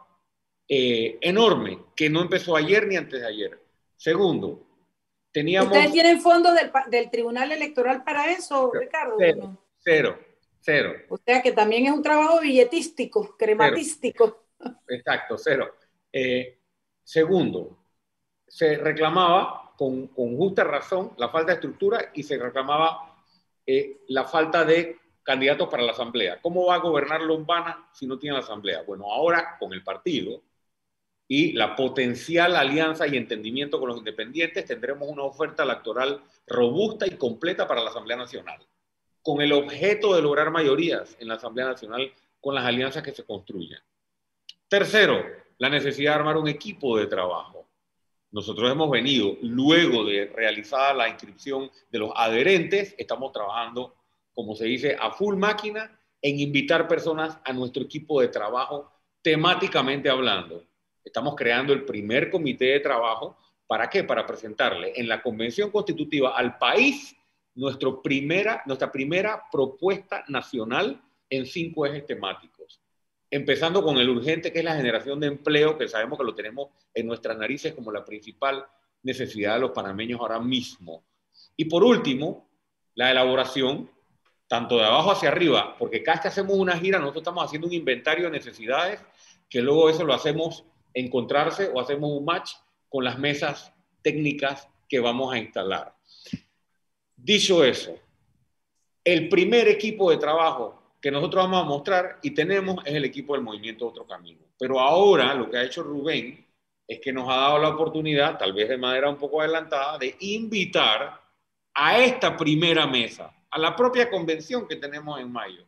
[0.68, 3.60] eh, enorme que no empezó ayer ni antes de ayer.
[3.96, 4.64] Segundo,
[5.32, 5.72] teníamos...
[5.72, 9.16] ¿Ustedes tienen fondos del, del Tribunal Electoral para eso, Ricardo?
[9.18, 10.18] Cero, cero,
[10.60, 10.92] cero.
[11.08, 14.44] O sea que también es un trabajo billetístico, crematístico.
[14.86, 15.74] Exacto, cero.
[16.12, 16.60] Eh,
[17.02, 17.84] segundo,
[18.46, 23.09] se reclamaba con, con, justa razón la falta de estructura y se reclamaba
[23.76, 26.40] eh, la falta de candidatos para la asamblea.
[26.40, 28.82] ¿Cómo va a gobernar Lombana si no tiene la asamblea?
[28.82, 30.42] Bueno, ahora con el partido
[31.28, 37.10] y la potencial alianza y entendimiento con los independientes, tendremos una oferta electoral robusta y
[37.10, 38.66] completa para la Asamblea Nacional,
[39.22, 43.24] con el objeto de lograr mayorías en la Asamblea Nacional con las alianzas que se
[43.24, 43.80] construyan.
[44.66, 45.24] Tercero,
[45.58, 47.59] la necesidad de armar un equipo de trabajo.
[48.32, 53.96] Nosotros hemos venido, luego de realizada la inscripción de los adherentes, estamos trabajando,
[54.32, 60.08] como se dice, a full máquina en invitar personas a nuestro equipo de trabajo temáticamente
[60.08, 60.64] hablando
[61.04, 63.36] Estamos creando el primer comité de trabajo.
[63.66, 64.04] ¿Para qué?
[64.04, 67.16] Para presentarle en la Convención Constitutiva al país
[67.54, 72.49] nuestro primera, nuestra primera propuesta nacional en cinco ejes temáticos.
[73.30, 76.68] Empezando con el urgente, que es la generación de empleo, que sabemos que lo tenemos
[76.92, 78.66] en nuestras narices como la principal
[79.02, 81.04] necesidad de los panameños ahora mismo.
[81.56, 82.48] Y por último,
[82.94, 83.88] la elaboración,
[84.48, 87.68] tanto de abajo hacia arriba, porque cada vez que hacemos una gira, nosotros estamos haciendo
[87.68, 89.00] un inventario de necesidades,
[89.48, 92.52] que luego eso lo hacemos encontrarse o hacemos un match
[92.88, 95.94] con las mesas técnicas que vamos a instalar.
[97.16, 97.96] Dicho eso,
[99.04, 103.34] el primer equipo de trabajo que nosotros vamos a mostrar y tenemos es el equipo
[103.34, 104.40] del movimiento Otro Camino.
[104.58, 106.46] Pero ahora lo que ha hecho Rubén
[106.86, 110.16] es que nos ha dado la oportunidad, tal vez de manera un poco adelantada, de
[110.20, 111.20] invitar
[111.72, 115.64] a esta primera mesa, a la propia convención que tenemos en mayo,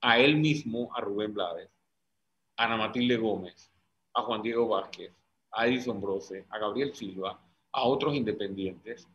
[0.00, 1.68] a él mismo, a Rubén Blades,
[2.56, 3.70] a Ana Matilde Gómez,
[4.14, 5.12] a Juan Diego Vázquez,
[5.50, 7.38] a Edison Brose, a Gabriel Silva,
[7.72, 9.08] a otros independientes,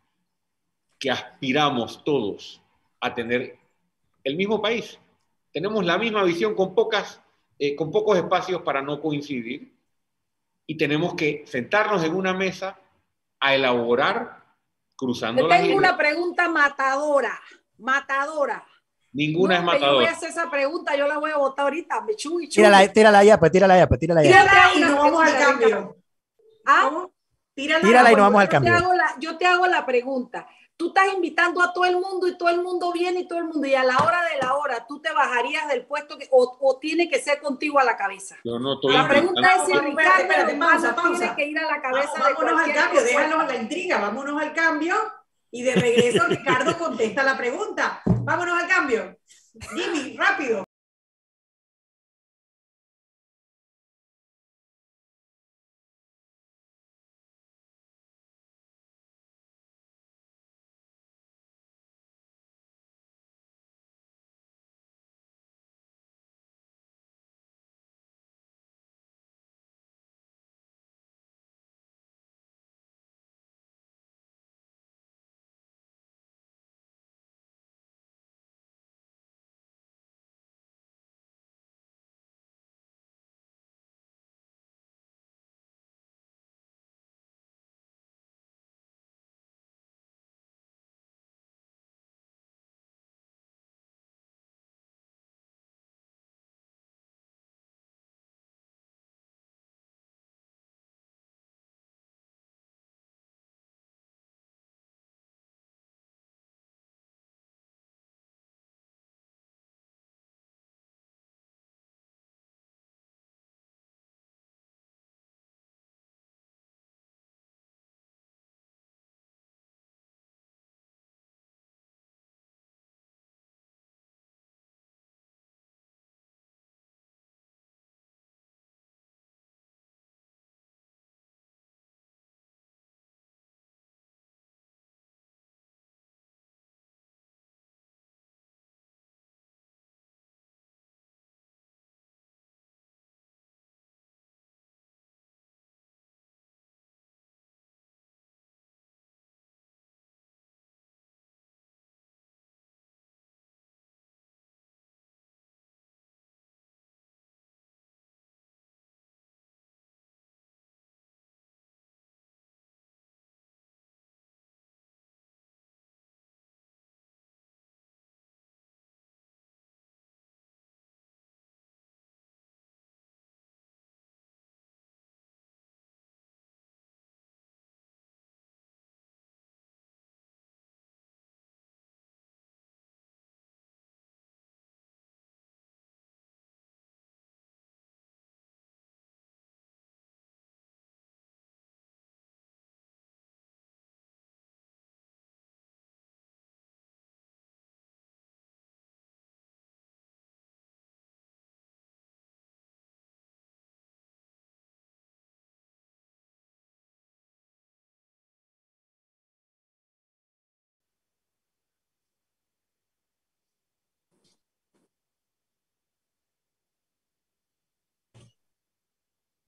[0.99, 2.61] que aspiramos todos
[2.99, 3.57] a tener
[4.23, 4.99] el mismo país.
[5.51, 7.21] Tenemos la misma visión con, pocas,
[7.59, 9.75] eh, con pocos espacios para no coincidir
[10.65, 12.79] y tenemos que sentarnos en una mesa
[13.39, 14.41] a elaborar
[14.95, 17.39] cruzando Te tengo una pregunta matadora,
[17.77, 18.65] matadora.
[19.13, 19.91] Ninguna es matadora.
[19.91, 22.01] Yo voy a hacer esa pregunta, yo la voy a votar ahorita.
[22.01, 22.63] Me chuy, chuy.
[22.63, 24.29] Tírala, tírala ya, pues tírala ya, pues tírala ya.
[24.29, 25.97] Tírala y nos vamos al cambio.
[26.65, 27.07] ¿Ah?
[27.53, 28.71] Tírala, tírala y nos vamos al cambio.
[28.71, 30.47] Te hago la, yo te hago la pregunta.
[30.81, 33.45] Tú estás invitando a todo el mundo y todo el mundo viene y todo el
[33.45, 33.67] mundo.
[33.67, 36.79] Y a la hora de la hora, ¿tú te bajarías del puesto que, o, o
[36.79, 38.37] tiene que ser contigo a la cabeza?
[38.43, 41.67] Yo no estoy La pregunta es si Ricardo espérate, espérate, pausa, tiene que ir a
[41.67, 44.95] la cabeza de Vámonos al cambio, déjanos la intriga, vámonos al cambio
[45.51, 48.01] y de regreso Ricardo contesta la pregunta.
[48.03, 49.19] Vámonos al cambio.
[49.75, 50.63] Jimmy, rápido.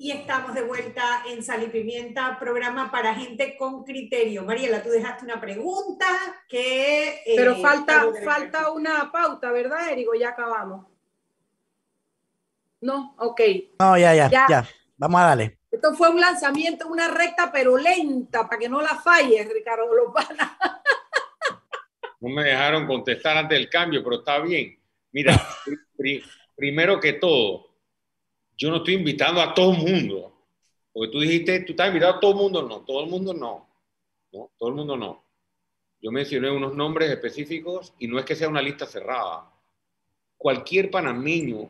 [0.04, 4.44] Y estamos de vuelta en Sal y Pimienta, programa para gente con criterio.
[4.44, 6.06] Mariela, tú dejaste una pregunta
[6.50, 7.22] que...
[7.26, 10.14] Eh, Pero falta, falta una pauta, ¿verdad, Erigo?
[10.14, 10.88] Ya acabamos.
[12.82, 13.42] No, ok.
[13.80, 15.58] No, ya, ya, ya, Vamos a darle.
[15.72, 20.58] Esto fue un lanzamiento, una recta pero lenta, para que no la falles, Ricardo Lopana.
[22.20, 24.78] No me dejaron contestar antes del cambio, pero está bien.
[25.12, 25.42] Mira,
[26.56, 27.73] primero que todo,
[28.58, 30.34] yo no estoy invitando a todo el mundo.
[30.92, 32.62] Porque tú dijiste, tú estás invitado a todo el mundo.
[32.64, 33.68] No, todo el mundo no.
[34.32, 35.24] No, todo el mundo no.
[36.02, 39.50] Yo mencioné unos nombres específicos y no es que sea una lista cerrada.
[40.38, 41.70] Cualquier panameño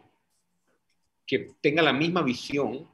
[1.25, 2.87] que tenga la misma visión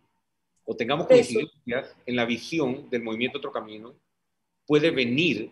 [0.66, 3.96] o tengamos coincidencias en la visión del movimiento Otro Camino,
[4.68, 5.52] puede venir,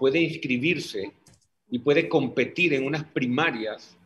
[0.00, 1.12] puede inscribirse
[1.70, 3.96] y puede competir en unas primarias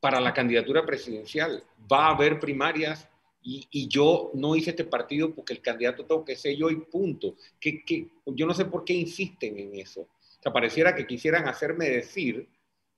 [0.00, 1.62] para la candidatura presidencial.
[1.90, 3.08] Va a haber primarias
[3.48, 7.36] y, yo no hice este partido porque el candidato tengo que ser yo y punto.
[7.60, 10.00] Que, que, yo no sé por qué insisten en eso.
[10.00, 12.48] O sea, pareciera que quisieran hacerme decir,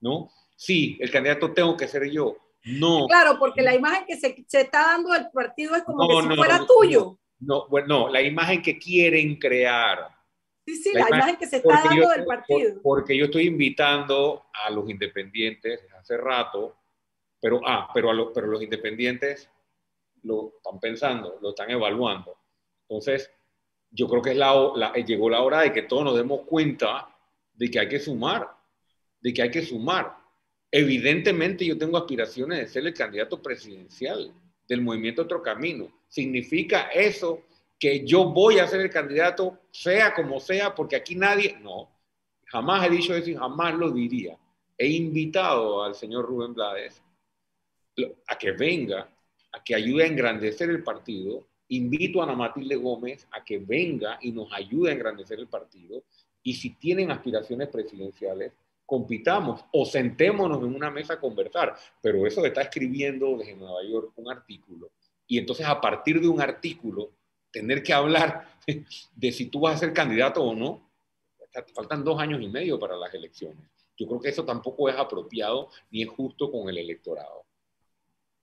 [0.00, 0.30] ¿no?
[0.56, 2.36] Sí, el candidato tengo que ser yo.
[2.64, 3.06] No.
[3.08, 6.36] Claro, porque la imagen que se, se está dando del partido es como que si
[6.36, 7.18] fuera tuyo.
[7.40, 10.08] No, bueno, la imagen que quieren crear.
[10.66, 12.80] Sí, sí, la, imagen, que se está dando del partido.
[12.82, 16.76] porque yo estoy invitando a los independientes hace rato
[17.40, 19.50] pero, ah, pero, a pero los independientes
[20.22, 22.36] lo están pensando, lo están evaluando.
[22.88, 23.30] Entonces,
[23.90, 27.08] yo creo que es la, llegó la hora de que todos nos demos cuenta
[27.54, 28.48] de que hay que sumar,
[29.20, 30.16] de que hay que sumar.
[30.70, 34.32] Evidentemente yo tengo aspiraciones de ser el candidato presidencial
[34.68, 35.90] del movimiento Otro Camino.
[36.08, 37.44] ¿Significa eso
[37.78, 41.88] que yo voy a ser el candidato, sea como sea, porque aquí nadie, no,
[42.46, 44.36] jamás he dicho eso y jamás lo diría.
[44.76, 47.02] He invitado al señor Rubén Blades
[48.26, 49.08] a que venga,
[49.52, 51.48] a que ayude a engrandecer el partido.
[51.68, 56.02] Invito a Ana Matilde Gómez a que venga y nos ayude a engrandecer el partido.
[56.42, 58.52] Y si tienen aspiraciones presidenciales,
[58.86, 61.76] compitamos o sentémonos en una mesa a conversar.
[62.00, 64.90] Pero eso está escribiendo desde Nueva York un artículo.
[65.26, 67.12] Y entonces a partir de un artículo,
[67.50, 68.48] tener que hablar
[69.14, 70.88] de si tú vas a ser candidato o no,
[71.74, 73.68] faltan dos años y medio para las elecciones.
[73.96, 77.47] Yo creo que eso tampoco es apropiado ni es justo con el electorado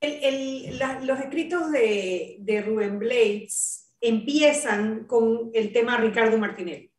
[0.00, 6.92] los escritos de, de, Rubén Blades empiezan con el tema Ricardo Martinelli.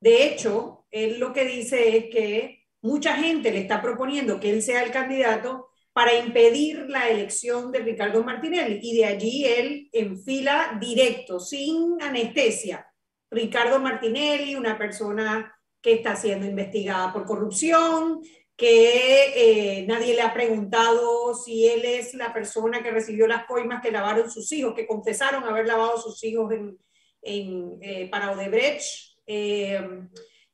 [0.00, 4.62] De hecho, él lo que dice es que mucha gente le está proponiendo que él
[4.62, 8.78] sea el candidato para impedir la elección de Ricardo Martinelli.
[8.80, 12.86] Y de allí él enfila directo, sin anestesia.
[13.30, 15.52] Ricardo Martinelli, una persona
[15.82, 18.20] que está siendo investigada por corrupción,
[18.58, 23.80] que eh, nadie le ha preguntado si él es la persona que recibió las coimas
[23.80, 26.76] que lavaron sus hijos, que confesaron haber lavado sus hijos en,
[27.22, 29.80] en eh, para Odebrecht, eh,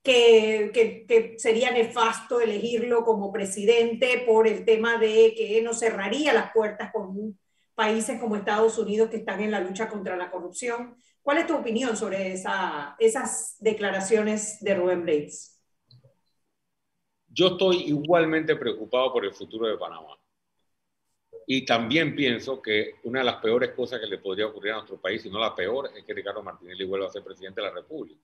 [0.02, 6.34] que, que, que, sería nefasto elegirlo como presidente por el tema de que no cerraría
[6.34, 7.38] las puertas con
[7.74, 10.94] países como Estados Unidos que están en la lucha contra la corrupción.
[11.22, 15.53] ¿Cuál es tu opinión sobre esa, esas declaraciones de Rubén Blades?
[17.34, 20.16] Yo estoy igualmente preocupado por el futuro de Panamá.
[21.46, 25.00] Y también pienso que una de las peores cosas que le podría ocurrir a nuestro
[25.00, 27.74] país, si no la peor, es que Ricardo Martinelli vuelva a ser presidente de la
[27.74, 28.20] República.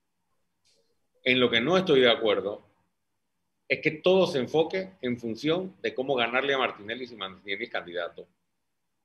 [1.23, 2.63] En lo que no estoy de acuerdo
[3.67, 7.69] es que todo se enfoque en función de cómo ganarle a Martinelli si Martinelli es
[7.69, 8.25] candidato.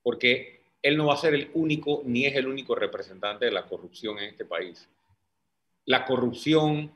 [0.01, 3.65] Porque él no va a ser el único, ni es el único representante de la
[3.65, 4.89] corrupción en este país.
[5.85, 6.91] La corrupción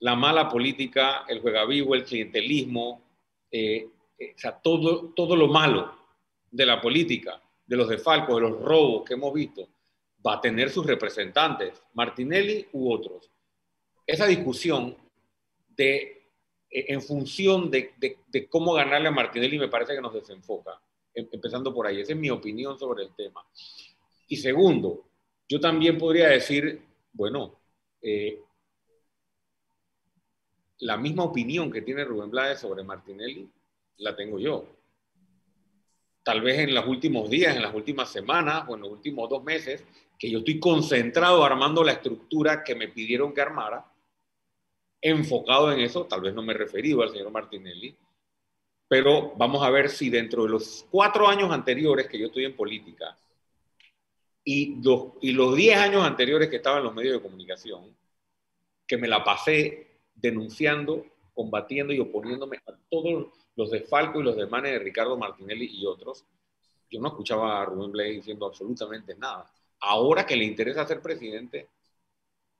[0.00, 3.02] la mala política, el juega vivo, el clientelismo,
[3.50, 3.88] eh,
[4.18, 5.94] eh, o sea, todo, todo lo malo
[6.50, 9.68] de la política, de los defalcos, de los robos que hemos visto,
[10.26, 13.30] va a tener sus representantes, Martinelli u otros.
[14.06, 14.96] Esa discusión
[15.68, 15.98] de,
[16.70, 20.80] eh, en función de, de, cómo ganarle a Martinelli me parece que nos desenfoca,
[21.14, 22.00] em, empezando por ahí.
[22.00, 23.44] Esa es mi opinión sobre el tema.
[24.28, 25.04] Y segundo,
[25.48, 26.82] yo también podría decir,
[27.12, 27.60] bueno,
[28.00, 28.40] eh,
[30.80, 33.48] la misma opinión que tiene Rubén Blades sobre Martinelli,
[33.98, 34.66] la tengo yo.
[36.22, 39.42] Tal vez en los últimos días, en las últimas semanas o en los últimos dos
[39.42, 39.84] meses,
[40.18, 43.90] que yo estoy concentrado armando la estructura que me pidieron que armara,
[45.00, 47.96] enfocado en eso, tal vez no me he referido al señor Martinelli,
[48.86, 52.56] pero vamos a ver si dentro de los cuatro años anteriores que yo estoy en
[52.56, 53.16] política
[54.44, 57.96] y los, y los diez años anteriores que estaba en los medios de comunicación,
[58.86, 59.89] que me la pasé
[60.20, 61.04] denunciando,
[61.34, 66.24] combatiendo y oponiéndome a todos los desfalcos y los desmanes de Ricardo Martinelli y otros.
[66.90, 69.50] Yo no escuchaba a Rubén Blades diciendo absolutamente nada.
[69.82, 71.68] ahora que le interesa ser presidente,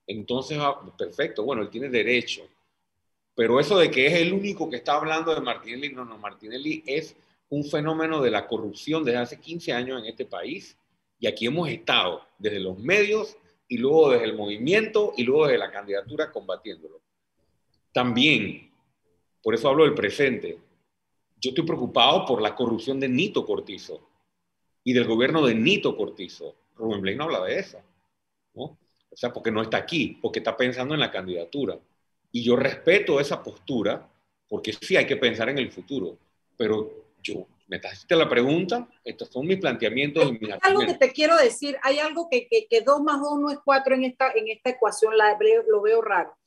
[0.07, 2.47] entonces, ah, perfecto, bueno, él tiene derecho.
[3.35, 6.83] Pero eso de que es el único que está hablando de Martinelli, no, no, Martinelli
[6.85, 7.15] es
[7.49, 10.77] un fenómeno de la corrupción desde hace 15 años en este país.
[11.19, 13.37] Y aquí hemos estado desde los medios
[13.67, 17.00] y luego desde el movimiento y luego desde la candidatura combatiéndolo.
[17.91, 18.71] También,
[19.41, 20.57] por eso hablo del presente,
[21.39, 24.07] yo estoy preocupado por la corrupción de Nito Cortizo
[24.83, 26.55] y del gobierno de Nito Cortizo.
[26.75, 27.79] Rubén Blay no habla de eso,
[28.53, 28.77] ¿no?
[29.09, 31.77] O sea, porque no está aquí, porque está pensando en la candidatura.
[32.31, 34.07] Y yo respeto esa postura,
[34.47, 36.17] porque sí hay que pensar en el futuro,
[36.55, 36.89] pero
[37.21, 41.11] yo, me hiciste la pregunta, estos son mis planteamientos y mis Hay algo que te
[41.11, 44.31] quiero decir, hay algo que, que, que 2 más 2 no es 4 en esta,
[44.31, 45.37] en esta ecuación, la,
[45.67, 46.37] lo veo raro.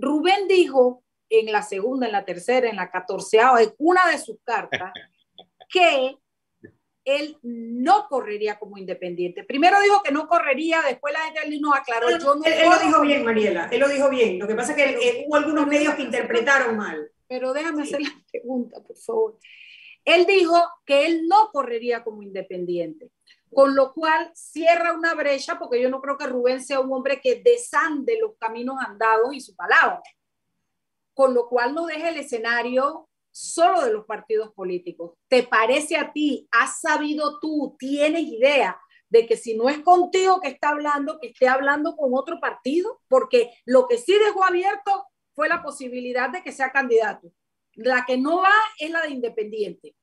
[0.00, 4.38] Rubén dijo en la segunda, en la tercera, en la catorceava, en una de sus
[4.44, 4.92] cartas,
[5.70, 6.16] que
[7.04, 9.44] él no correría como independiente.
[9.44, 12.10] Primero dijo que no correría, después la gente nos aclaró.
[12.10, 14.38] Yo no él, él, lo dijo bien, Mariela, él lo dijo bien.
[14.38, 17.10] Lo que pasa es que pero, eh, hubo algunos medios que interpretaron mal.
[17.26, 17.94] Pero déjame sí.
[17.94, 19.38] hacer la pregunta, por favor.
[20.04, 23.10] Él dijo que él no correría como independiente,
[23.52, 27.20] con lo cual cierra una brecha, porque yo no creo que Rubén sea un hombre
[27.20, 30.00] que desande los caminos andados y su palabra,
[31.14, 35.14] con lo cual no deja el escenario solo de los partidos políticos.
[35.28, 40.40] ¿Te parece a ti, has sabido tú, tienes idea de que si no es contigo
[40.40, 43.00] que está hablando, que esté hablando con otro partido?
[43.08, 47.32] Porque lo que sí dejó abierto fue la posibilidad de que sea candidato.
[47.74, 49.96] La que no va es la de independiente.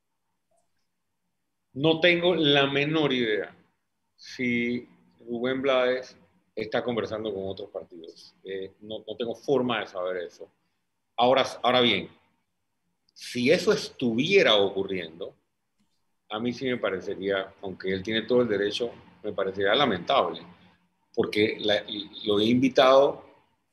[1.78, 3.56] No tengo la menor idea
[4.16, 6.18] si Rubén Blades
[6.56, 8.34] está conversando con otros partidos.
[8.44, 10.50] Eh, no, tengo forma de saber eso.
[11.16, 12.10] Ahora, ahora bien,
[13.14, 15.36] si eso estuviera ocurriendo,
[16.30, 20.42] a mí sí me parecería, aunque él tiene todo el derecho, me parecería lamentable,
[21.14, 21.60] porque
[22.26, 23.24] lo he invitado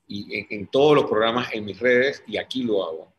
[0.07, 3.15] y en, en, todos los programas en mis redes y aquí lo hago.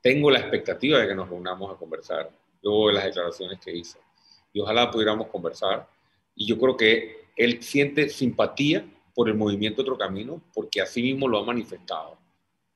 [0.00, 3.98] Tengo la expectativa de que nos reunamos a conversar luego de las declaraciones que hizo.
[4.52, 5.88] Y ojalá pudiéramos conversar.
[6.34, 8.84] Y yo creo que él siente simpatía
[9.14, 12.18] por el movimiento Otro Camino, porque así mismo lo ha manifestado.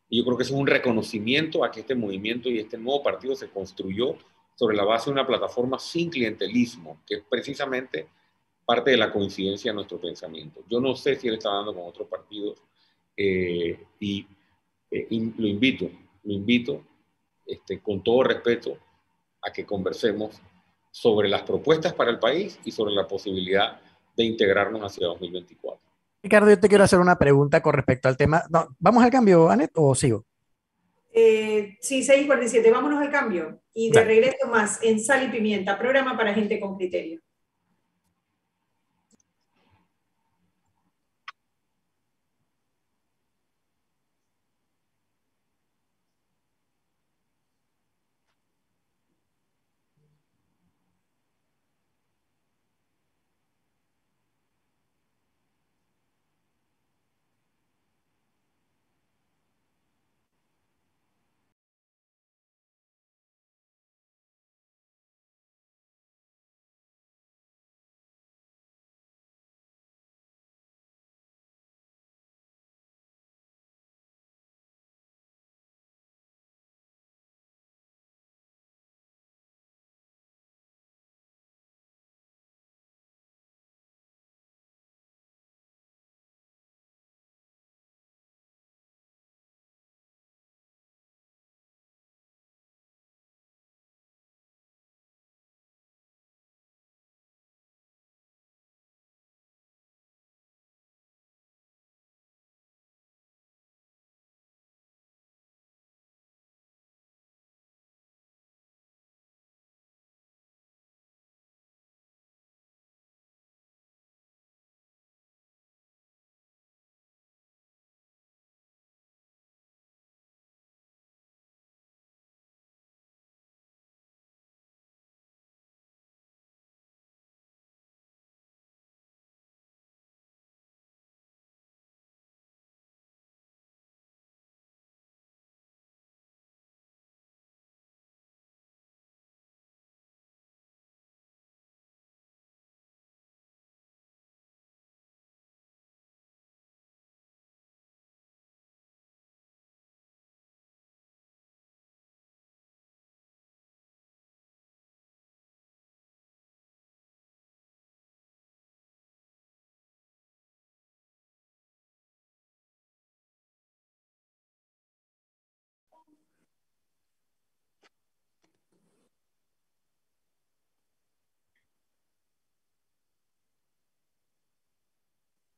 [0.09, 3.35] Y yo creo que es un reconocimiento a que este movimiento y este nuevo partido
[3.35, 4.17] se construyó
[4.55, 8.09] sobre la base de una plataforma sin clientelismo, que es precisamente
[8.65, 10.63] parte de la coincidencia de nuestro pensamiento.
[10.69, 12.63] Yo no sé si él está dando con otros partidos
[13.17, 14.27] eh, y,
[14.91, 15.91] eh, y, lo invito,
[16.23, 16.85] lo invito
[17.45, 18.79] este, con todo respeto
[19.47, 20.41] a que conversemos
[20.91, 23.81] sobre las propuestas para el país y sobre la posibilidad
[24.17, 25.81] de integrarnos hacia 2024.
[26.23, 28.45] Ricardo, yo te quiero hacer una pregunta con respecto al tema.
[28.49, 30.25] No, ¿Vamos al cambio, Anet, o sigo?
[31.13, 33.61] Eh, sí, 6.47, vámonos al cambio.
[33.75, 37.21] Y de regreso más en Sal y Pimienta, programa para gente con criterio.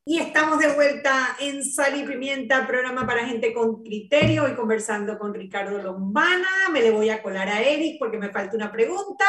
[0.09, 4.45] Y estamos de vuelta en Sal y Pimienta, programa para gente con criterio.
[4.45, 6.69] Hoy conversando con Ricardo Lombana.
[6.71, 9.25] Me le voy a colar a Eric porque me falta una pregunta.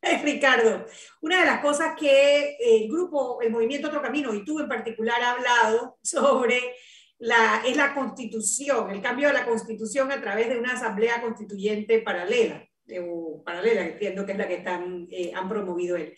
[0.22, 0.86] Ricardo,
[1.20, 5.20] una de las cosas que el grupo, el movimiento Otro Camino, y tú en particular,
[5.20, 6.76] ha hablado sobre
[7.18, 12.02] la, es la constitución, el cambio de la constitución a través de una asamblea constituyente
[12.02, 12.64] paralela,
[13.02, 16.14] o paralela, entiendo que es la que están, eh, han promovido él.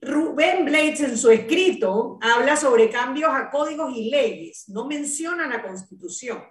[0.00, 5.62] Rubén Blades en su escrito habla sobre cambios a códigos y leyes, no menciona la
[5.62, 6.42] constitución.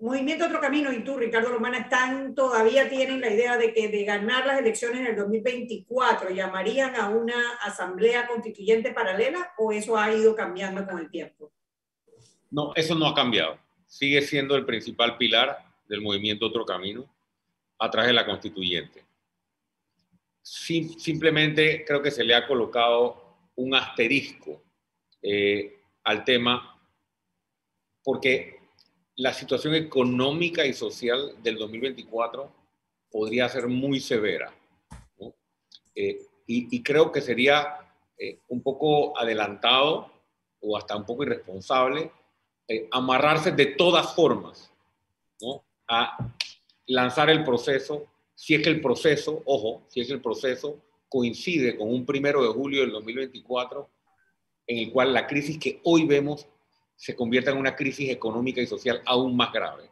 [0.00, 4.04] Movimiento Otro Camino y tú, Ricardo Romana, están, todavía tienen la idea de que de
[4.04, 10.12] ganar las elecciones en el 2024 llamarían a una asamblea constituyente paralela o eso ha
[10.12, 11.52] ido cambiando con el tiempo?
[12.50, 13.56] No, eso no ha cambiado.
[13.86, 15.58] Sigue siendo el principal pilar
[15.88, 17.08] del movimiento Otro Camino
[17.78, 19.03] a través de la constituyente
[20.44, 23.24] simplemente creo que se le ha colocado
[23.56, 24.62] un asterisco
[25.22, 26.70] eh, al tema
[28.02, 28.60] porque
[29.16, 32.52] la situación económica y social del 2024
[33.10, 34.52] podría ser muy severa.
[35.94, 37.78] Eh, y, creo que sería
[38.18, 40.12] eh, un poco adelantado
[40.60, 42.10] o hasta un poco irresponsable
[42.90, 44.72] amarrarse de todas formas
[45.88, 46.32] a
[46.86, 51.76] lanzar el proceso si es que el proceso, ojo, si es que el proceso coincide
[51.76, 53.88] con un primero de julio del 2024,
[54.66, 56.46] en el cual la crisis que hoy vemos
[56.96, 59.90] se convierta en una crisis económica y social aún más grave.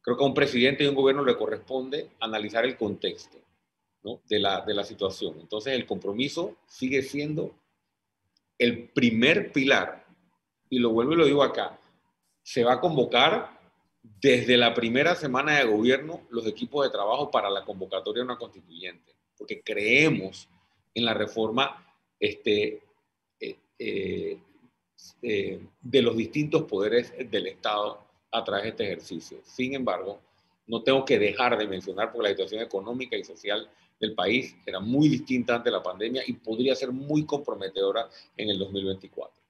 [0.00, 3.38] Creo que a un presidente y un gobierno le corresponde analizar el contexto
[4.28, 5.38] de, la, de la situación.
[5.40, 7.54] Entonces el compromiso sigue siendo
[8.58, 10.06] el primer pilar,
[10.70, 11.78] y lo vuelvo y lo digo acá,
[12.42, 13.57] se va a convocar
[14.20, 18.38] desde la primera semana de gobierno los equipos de trabajo para la convocatoria de una
[18.38, 20.48] constituyente, porque creemos
[20.94, 21.84] en la reforma
[22.18, 22.82] este,
[23.40, 24.38] eh, eh,
[25.22, 29.38] eh, de los distintos poderes del Estado a través de este ejercicio.
[29.44, 30.20] Sin embargo,
[30.66, 33.68] no tengo que dejar de mencionar porque la situación económica y social
[34.00, 38.58] del país era muy distinta ante la pandemia y podría ser muy comprometedora en el
[38.58, 39.42] 2024.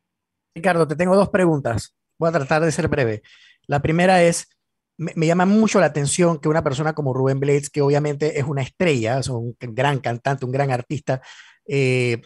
[0.55, 1.95] Ricardo, te tengo dos preguntas.
[2.19, 3.23] Voy a tratar de ser breve.
[3.69, 4.49] La primera es,
[4.97, 8.63] me, llama mucho la atención que una persona como Rubén Blades, que obviamente es una
[8.63, 11.23] estrella, es un gran cantante, un gran artista,
[11.69, 12.21] eh,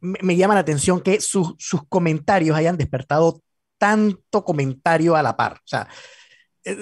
[0.00, 1.56] me, llama la atención que sus
[1.88, 3.40] comentarios hayan despertado
[3.78, 5.54] tanto comentario a la par.
[5.54, 5.88] O sea,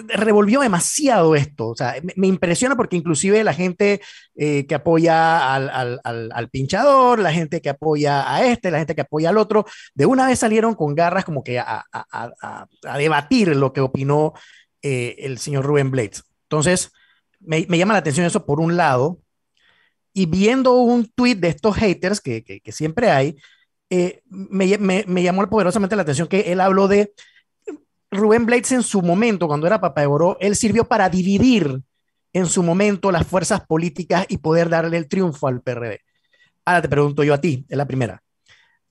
[0.08, 1.68] revolvió demasiado esto.
[1.68, 4.00] O sea, me, impresiona porque inclusive la gente
[4.34, 9.30] eh, que apoya al, pinchador, la gente que apoya a este, la gente que apoya
[9.30, 11.84] al otro, de una vez salieron con garras como que a,
[12.96, 14.34] debatir lo que opinó
[14.82, 16.24] eh, el señor Rubén Blades.
[16.44, 16.92] Entonces,
[17.40, 19.20] me, llama la atención eso por un lado.
[20.12, 23.36] Y viendo un tweet de estos haters que, que, siempre hay,
[24.24, 27.12] me, me llamó poderosamente la atención que él habló de
[28.16, 31.80] Rubén Blades en su momento, cuando era Papa de Oro, él sirvió para dividir
[32.32, 36.00] en su momento las fuerzas políticas y poder darle el triunfo al PRD.
[36.64, 38.22] Ahora te pregunto yo a ti, es la primera.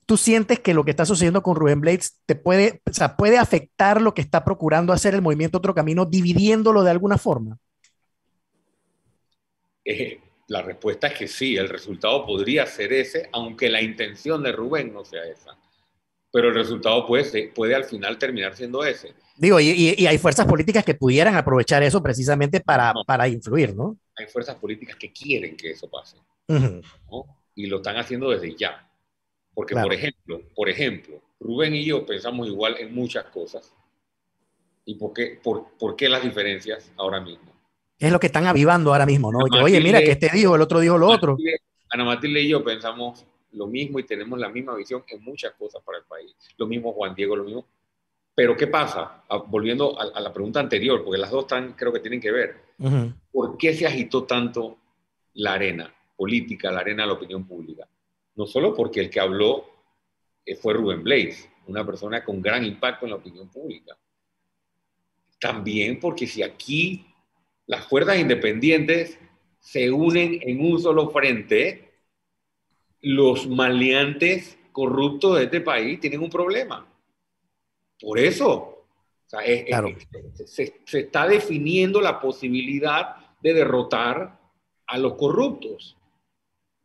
[0.06, 3.38] ¿Tú sientes que lo que está sucediendo con Rubén Blades te puede, o sea, puede
[3.38, 7.58] afectar lo que está procurando hacer el movimiento Otro Camino, dividiéndolo de alguna forma?
[9.84, 14.52] Eh, la respuesta es que sí, el resultado podría ser ese, aunque la intención de
[14.52, 15.56] Rubén no sea esa
[16.36, 19.14] pero el resultado puede, puede al final terminar siendo ese.
[19.38, 23.96] Digo, y, hay fuerzas políticas que pudieran aprovechar eso precisamente para, para influir, ¿no?
[24.14, 26.18] Hay fuerzas políticas que quieren que eso pase,
[27.54, 28.86] Y lo están haciendo desde ya.
[29.54, 33.72] Porque, por ejemplo, por ejemplo, Rubén y yo pensamos igual en muchas cosas.
[34.84, 37.50] ¿Y por qué, por, por qué las diferencias ahora mismo?
[37.98, 39.38] Es lo que están avivando ahora mismo, ¿no?
[39.62, 41.38] Oye, mira, que este dijo, el otro dijo lo otro.
[41.88, 43.24] Ana Matilde y yo pensamos
[43.56, 46.34] lo mismo y tenemos la misma visión en muchas cosas para el país.
[46.56, 47.66] Lo mismo Juan Diego, lo mismo.
[48.34, 49.24] Pero ¿qué pasa?
[49.46, 52.66] Volviendo a, la pregunta anterior, porque las dos están, creo que tienen que ver.
[53.32, 54.76] ¿Por qué se agitó tanto
[55.34, 57.88] la arena política, la arena de la opinión pública?
[58.34, 59.64] No solo porque el que habló
[60.44, 63.96] eh, fue Rubén Blades, una persona con gran impacto en la opinión pública.
[65.40, 67.06] También porque si aquí
[67.66, 69.18] las fuerzas independientes
[69.58, 71.85] se unen en un solo frente,
[73.06, 76.84] los maleantes corruptos de este país tienen un problema.
[78.00, 78.84] Por eso,
[80.44, 84.36] se, está definiendo la posibilidad de derrotar
[84.88, 85.96] a los corruptos.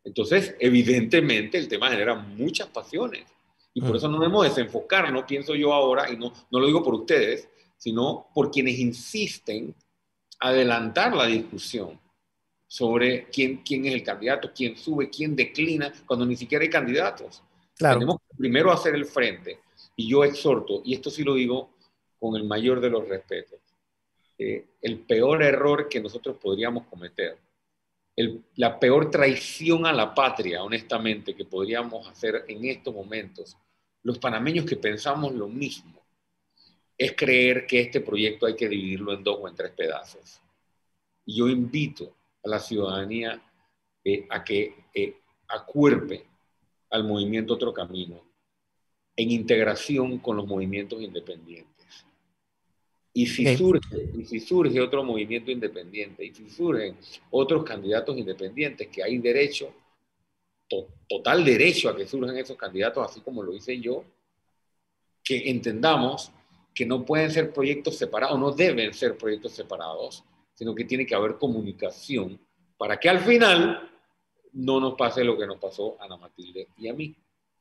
[0.03, 3.25] Entonces, evidentemente, el tema genera muchas pasiones.
[3.73, 3.95] Y por mm.
[3.95, 7.49] eso no debemos desenfocar, no pienso yo ahora, y no, no lo digo por ustedes,
[7.77, 9.73] sino por quienes insisten
[10.39, 11.99] adelantar la discusión
[12.71, 17.43] sobre quién, quién es el candidato, quién sube, quién declina, cuando ni siquiera hay candidatos.
[17.77, 19.59] Tenemos que primero hacer el frente.
[19.97, 21.71] y yo exhorto, y esto sí lo digo
[22.17, 23.59] con el mayor de los respetos,
[24.37, 27.37] eh, el peor error que nosotros podríamos cometer,
[28.55, 33.57] la peor traición a la patria, honestamente, que podríamos hacer en estos momentos,
[34.03, 36.01] los panameños que pensamos lo mismo,
[36.97, 40.41] es creer que este proyecto hay que dividirlo en dos o en tres pedazos.
[41.25, 43.41] Y yo invito a la ciudadanía
[44.03, 45.15] eh, a que eh,
[45.47, 46.25] acuerpe
[46.89, 48.21] al movimiento Otro Camino
[49.15, 52.05] en integración con los movimientos independientes.
[53.13, 56.95] Y si, surge, y si surge otro movimiento independiente, y si surgen
[57.29, 59.73] otros candidatos independientes, que hay derecho,
[61.09, 64.05] total derecho a que surjan esos candidatos, así como lo hice yo,
[65.23, 66.31] que entendamos
[66.73, 70.23] que no pueden ser proyectos separados, no deben ser proyectos separados,
[70.53, 72.39] sino que tiene que haber comunicación
[72.77, 73.89] para que al final
[74.53, 77.15] no nos pase lo que nos pasó a Ana Matilde y a mí.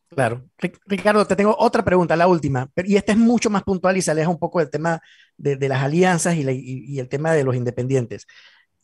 [0.08, 0.42] Claro.
[0.86, 4.10] Ricardo, te tengo otra pregunta, la última, y esta es mucho más puntual y se
[4.10, 5.00] aleja un poco del tema
[5.36, 8.26] de, las alianzas y, el tema de los independientes.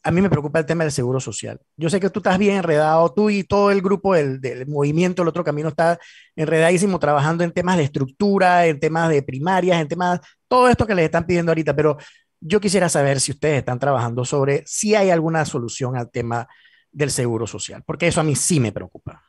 [0.05, 1.59] A mí me preocupa el tema del seguro social.
[1.77, 5.23] Yo sé que tú estás bien enredado, tú y todo el grupo del, del movimiento,
[5.23, 5.99] el otro camino está
[6.37, 10.95] enredadísimo trabajando en temas de estructura, en temas de primarias, en temas, todo esto que
[10.95, 11.97] les están pidiendo ahorita, pero
[12.41, 16.49] yo quisiera saber si ustedes están trabajando sobre si hay alguna solución al tema
[16.91, 19.23] del seguro social, porque eso a mí sí me preocupa.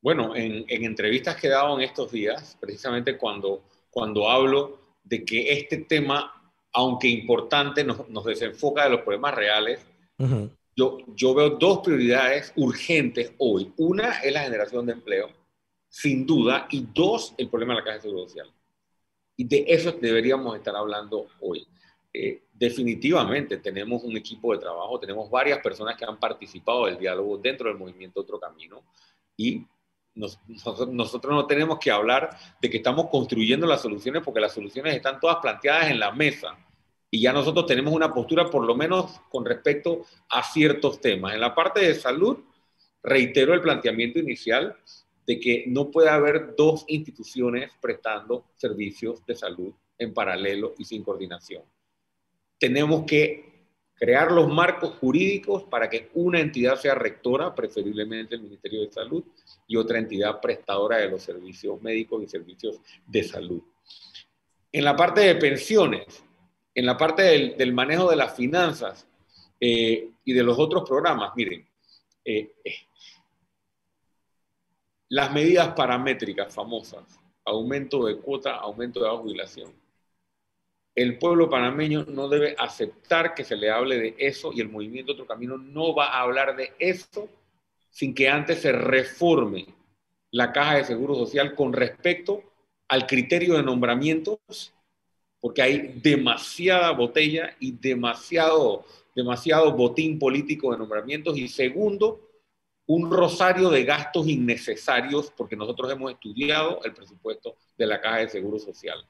[0.00, 5.52] Bueno, en, entrevistas que he dado en estos días, precisamente cuando, cuando hablo de que
[5.52, 9.80] este tema, aunque importante, nos, desenfoca de los problemas reales,
[10.76, 13.72] yo, yo veo dos prioridades urgentes hoy.
[13.78, 15.30] Una es la generación de empleo,
[15.88, 18.52] sin duda, y dos, el problema de la Caja de Seguro Social.
[19.36, 21.66] Y de eso deberíamos estar hablando hoy.
[22.12, 27.38] Eh, definitivamente tenemos un equipo de trabajo, tenemos varias personas que han participado del diálogo
[27.38, 28.84] dentro del movimiento Otro Camino
[29.36, 29.66] y
[30.14, 32.30] nosotros no tenemos que hablar
[32.62, 36.56] de que estamos construyendo las soluciones porque las soluciones están todas planteadas en la mesa
[37.10, 41.34] y ya nosotros tenemos una postura por lo menos con respecto a ciertos temas.
[41.34, 42.38] En la parte de salud,
[43.02, 44.76] reitero el planteamiento inicial
[45.26, 51.02] de que no puede haber dos instituciones prestando servicios de salud en paralelo y sin
[51.02, 51.62] coordinación.
[52.58, 53.54] Tenemos que
[53.94, 59.24] crear los marcos jurídicos para que una entidad sea rectora, preferiblemente el Ministerio de Salud,
[59.66, 63.62] y otra entidad prestadora de los servicios médicos y servicios de salud.
[64.72, 66.24] En la parte de pensiones,
[66.74, 67.22] en la parte
[67.56, 69.06] del, manejo de las finanzas
[69.60, 71.66] eh, y de los otros programas, miren,
[72.24, 72.74] eh, eh,
[75.08, 79.72] las medidas paramétricas famosas, aumento de cuota, aumento de la jubilación,
[80.94, 85.12] el pueblo panameño no debe aceptar que se le hable de eso y el movimiento
[85.12, 87.28] Otro Camino no va a hablar de eso
[87.90, 89.66] sin que antes se reforme
[90.30, 92.42] la caja de seguro social con respecto
[92.88, 94.38] al criterio de nombramientos,
[95.40, 98.84] porque hay demasiada botella y demasiado,
[99.14, 101.36] demasiado botín político de nombramientos.
[101.38, 102.20] Y segundo,
[102.86, 108.28] un rosario de gastos innecesarios, porque nosotros hemos estudiado el presupuesto de la caja de
[108.28, 109.04] seguro social.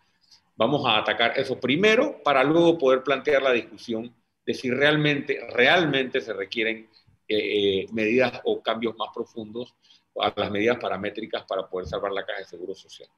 [0.56, 4.14] Vamos a atacar eso primero para luego poder plantear la discusión
[4.46, 6.88] de si realmente, realmente se requieren
[7.26, 7.36] eh,
[7.82, 9.74] eh, medidas o cambios más profundos
[10.20, 13.08] a las medidas paramétricas para poder salvar la caja de seguro social.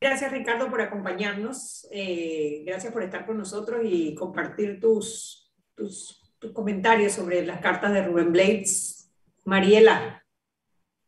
[0.00, 6.22] Gracias Ricardo por acompañarnos, eh, gracias por estar con nosotros y compartir tus, tus,
[6.52, 9.05] comentarios sobre las cartas de Rubén Blades.
[9.46, 10.22] Mariela,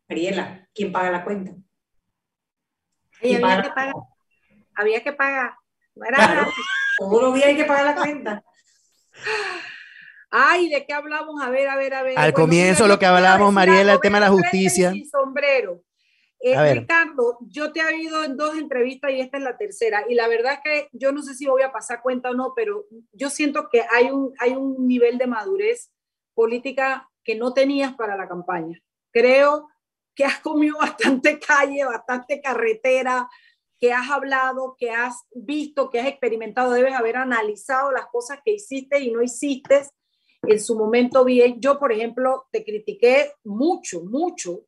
[0.08, 1.52] Mariela, ¿quién paga la cuenta?
[3.20, 3.62] ¿Quién paga?
[3.62, 3.94] Que pagar
[4.78, 5.54] había que pagar.
[5.94, 6.48] Claro,
[6.98, 8.44] todos los días hay que pagar la cuenta.
[10.30, 11.42] Ay, ¿de qué hablamos?
[11.42, 12.18] A ver, a ver, a ver.
[12.18, 14.92] Al comienzo lo que hablábamos, Mariela, el tema de la justicia.
[15.10, 15.82] sombrero.
[16.40, 20.04] Eh, Ricardo, yo te he oído en dos entrevistas y esta es la tercera.
[20.08, 22.52] Y la verdad es que yo no sé si voy a pasar cuenta o no,
[22.54, 25.90] pero yo siento que hay un, hay un nivel de madurez
[26.34, 28.82] política que no tenías para la campaña.
[29.12, 29.68] Creo
[30.14, 33.28] que has comido bastante calle, bastante carretera,
[33.78, 38.54] que has hablado, que has visto, que has experimentado, debes haber analizado las cosas que
[38.54, 39.82] hiciste y no hiciste
[40.42, 41.60] en su momento bien.
[41.60, 44.62] Yo, por ejemplo, te critiqué mucho, mucho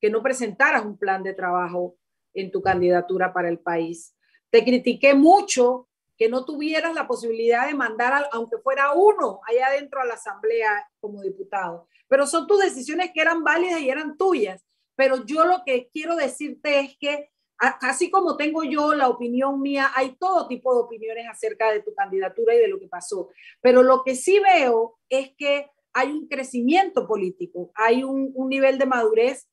[0.00, 1.96] que no presentaras un plan de trabajo
[2.32, 4.14] en tu candidatura para el país.
[4.50, 10.00] Te critiqué mucho que no tuvieras la posibilidad de mandar, aunque fuera uno, allá adentro
[10.00, 11.88] a la asamblea como diputado.
[12.08, 14.64] Pero son tus decisiones que eran válidas y eran tuyas.
[14.96, 19.90] Pero yo lo que quiero decirte es que así como tengo yo la opinión mía,
[19.94, 23.28] hay todo tipo de opiniones acerca de tu candidatura y de lo que pasó.
[23.60, 28.86] Pero lo que sí veo es que hay un crecimiento político, hay un, nivel de
[28.86, 29.48] madurez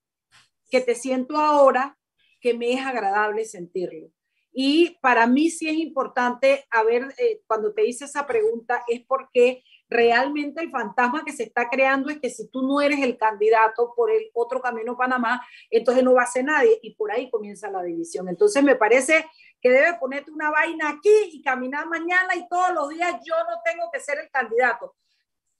[0.69, 1.97] que te siento ahora
[2.39, 4.09] que me es agradable sentirlo.
[4.53, 9.01] Y para mí sí es importante, a ver, eh, cuando te hice esa pregunta, es
[9.05, 13.17] porque realmente el fantasma que se está creando es que si tú no eres el
[13.17, 17.29] candidato por el otro camino Panamá, entonces no va a ser nadie y por ahí
[17.29, 18.29] comienza la división.
[18.29, 19.25] Entonces me parece
[19.61, 23.61] que debe ponerte una vaina aquí y caminar mañana y todos los días yo no
[23.63, 24.95] tengo que ser el candidato,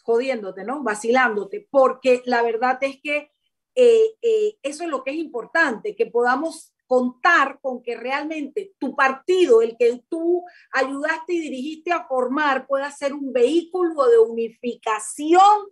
[0.04, 0.82] jodiéndote, ¿no?
[0.82, 3.32] Vacilándote, porque la verdad es que
[3.76, 8.98] eh, eh, eso es lo que es importante, que podamos contar con que realmente tu
[8.98, 15.70] partido, el que tú ayudaste y dirigiste a formar, pueda ser un vehículo de unificación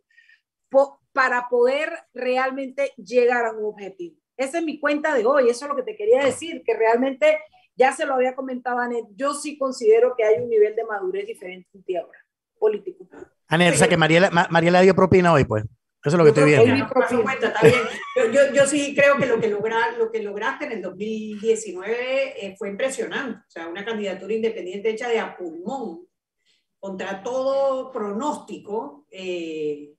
[1.12, 4.16] para poder realmente llegar a un objetivo.
[4.38, 7.38] Esa es mi cuenta de hoy, eso es lo que te quería decir, que realmente,
[7.76, 11.28] ya se lo había comentado Anet, yo sí considero que hay un nivel de madurez
[11.28, 12.18] diferente en ti ahora,
[12.58, 13.10] político.
[13.50, 15.66] Anet, o sea que Mariela, Mariela dio propina hoy, pues.
[16.04, 16.66] Eso es lo que estoy viendo.
[18.34, 22.56] Yo, yo, sí creo que lo que, logra, lo que lograste en el 2019 eh,
[22.58, 23.40] fue impresionante.
[23.40, 26.08] O sea, una candidatura independiente hecha de a pulmón,
[26.80, 29.94] contra todo pronóstico, eh,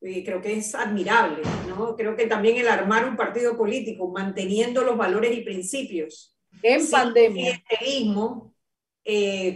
[0.00, 1.42] eh, creo que es admirable.
[1.68, 1.94] ¿no?
[1.94, 6.34] Creo que también el armar un partido político, manteniendo los valores y principios.
[6.62, 7.62] En pandemia.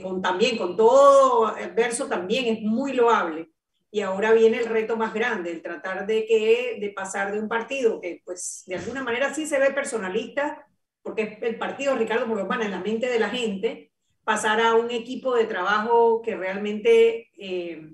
[0.03, 3.52] con, también con todo el verso también es muy loable
[3.95, 7.47] y ahora viene el reto más grande, el tratar de, que, de pasar de un
[7.47, 10.67] partido que pues de alguna manera sí se ve personalista,
[11.03, 13.93] porque es el partido Ricardo Moromana en la mente de la gente,
[14.25, 17.93] pasar a un equipo de trabajo que realmente eh,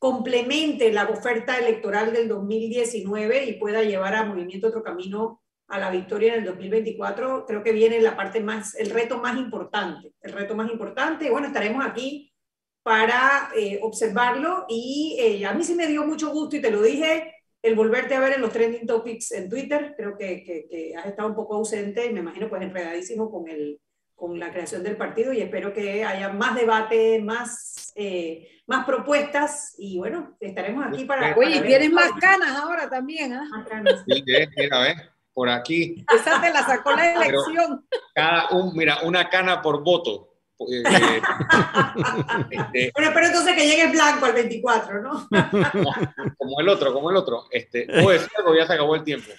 [0.00, 5.92] complemente la oferta electoral del 2019 y pueda llevar a Movimiento Otro Camino a la
[5.92, 10.32] victoria en el 2024, creo que viene la parte más, el reto más importante, el
[10.32, 12.32] reto más importante, bueno, estaremos aquí
[12.82, 16.80] para eh, observarlo y eh, a mí sí me dio mucho gusto y te lo
[16.82, 21.06] dije, el volverte a ver en los trending topics en Twitter, creo que, que, has
[21.06, 23.80] estado un poco ausente y me imagino pues enredadísimo con, el,
[24.14, 29.74] con la creación del partido y espero que haya más debate, más, eh, más propuestas
[29.78, 31.36] y bueno, estaremos aquí para...
[31.36, 33.48] Oye, tienes más ganas ahora también, ¿ah?
[34.06, 34.24] Sí,
[34.56, 34.96] mira, ¿ves?
[35.32, 36.04] Por aquí.
[36.12, 37.86] Esa te la sacó la elección.
[38.14, 40.27] cada un, mira, una cana por voto.
[40.60, 40.82] Eh,
[42.50, 45.28] este, bueno, pero entonces que llegue blanco al 24, ¿no?
[46.36, 47.46] como el otro, como el otro.
[47.50, 49.30] Este, pues ya se acabó el tiempo.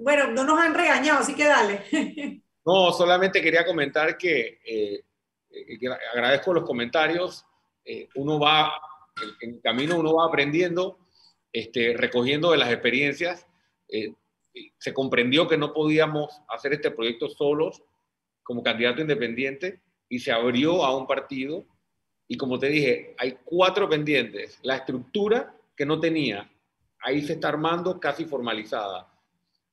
[0.00, 2.42] Bueno, no nos han regañado, así que dale.
[2.64, 5.02] no, solamente quería comentar que, eh,
[6.14, 7.44] agradezco los comentarios.
[7.84, 8.72] Eh, uno va,
[9.40, 10.98] en el camino uno va aprendiendo,
[11.52, 13.46] este, recogiendo de las experiencias.
[14.78, 17.82] se comprendió que no podíamos hacer este proyecto solos
[18.42, 21.64] como candidato independiente y se abrió a un partido.
[22.26, 24.58] Y como te dije, hay cuatro pendientes.
[24.62, 26.50] La estructura que no tenía,
[27.00, 29.08] ahí se está armando casi formalizada.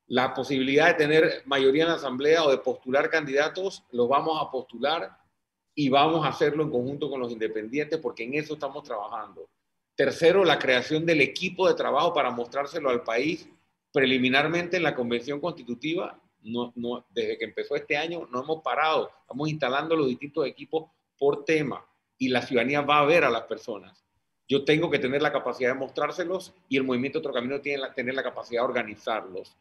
[0.07, 4.51] La posibilidad de tener mayoría en la asamblea o de postular candidatos, los vamos a
[4.51, 5.17] postular
[5.73, 9.49] y vamos a hacerlo en conjunto con los independientes porque en eso estamos trabajando.
[9.95, 13.49] Tercero, la creación del equipo de trabajo para mostrárselo al país
[13.91, 19.11] preliminarmente en la convención constitutiva no, no, desde que empezó este año no hemos parado,
[19.21, 21.85] estamos instalando los distintos equipos por tema
[22.17, 24.03] y la ciudadanía va a ver a las personas.
[24.47, 27.95] Yo tengo que tener la capacidad de mostrárselos y el movimiento Otro Camino tiene que
[27.95, 29.57] tener la capacidad de organizarlos.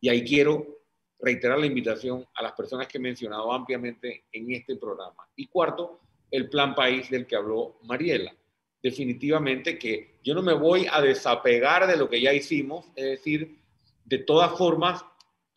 [0.00, 0.80] Y ahí quiero
[1.20, 5.28] reiterar la invitación a las personas que he mencionado ampliamente en este programa.
[5.36, 6.00] Y cuarto,
[6.30, 8.34] el plan país del que habló Mariela.
[8.82, 13.58] Definitivamente que yo no me voy a desapegar de lo que ya hicimos, es decir,
[14.04, 15.04] de todas formas,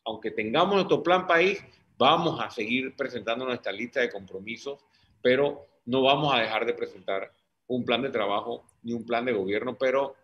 [0.08, 1.62] aunque tengamos nuestro plan país,
[1.98, 4.80] vamos a seguir presentando nuestra lista de compromisos,
[5.22, 7.34] pero no vamos a dejar de presentar
[7.68, 10.16] un plan de trabajo ni un plan de gobierno, pero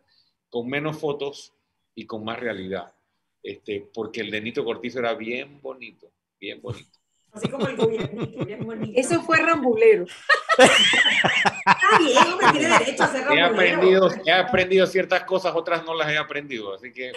[0.49, 1.53] con menos fotos
[1.95, 2.93] y con más realidad.
[3.43, 6.09] Este, porque el de Nito Cortizo era bien bonito,
[6.39, 6.99] bien bonito.
[7.33, 8.27] Así como el gobierno.
[8.95, 10.05] Eso fue rambulero.
[10.57, 15.95] Está bien, me tiene derecho a ser he aprendido, he aprendido ciertas cosas, otras no
[15.95, 17.11] las he aprendido, así que...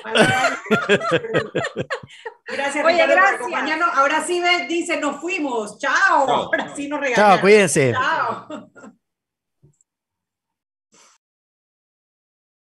[2.47, 3.93] gracias, Oye, gracias.
[3.95, 5.79] Ahora sí dice, nos fuimos.
[5.79, 6.29] Chao.
[6.29, 7.35] Ahora sí nos regalamos.
[7.35, 7.93] Chao, cuídense.
[7.93, 8.71] Chao.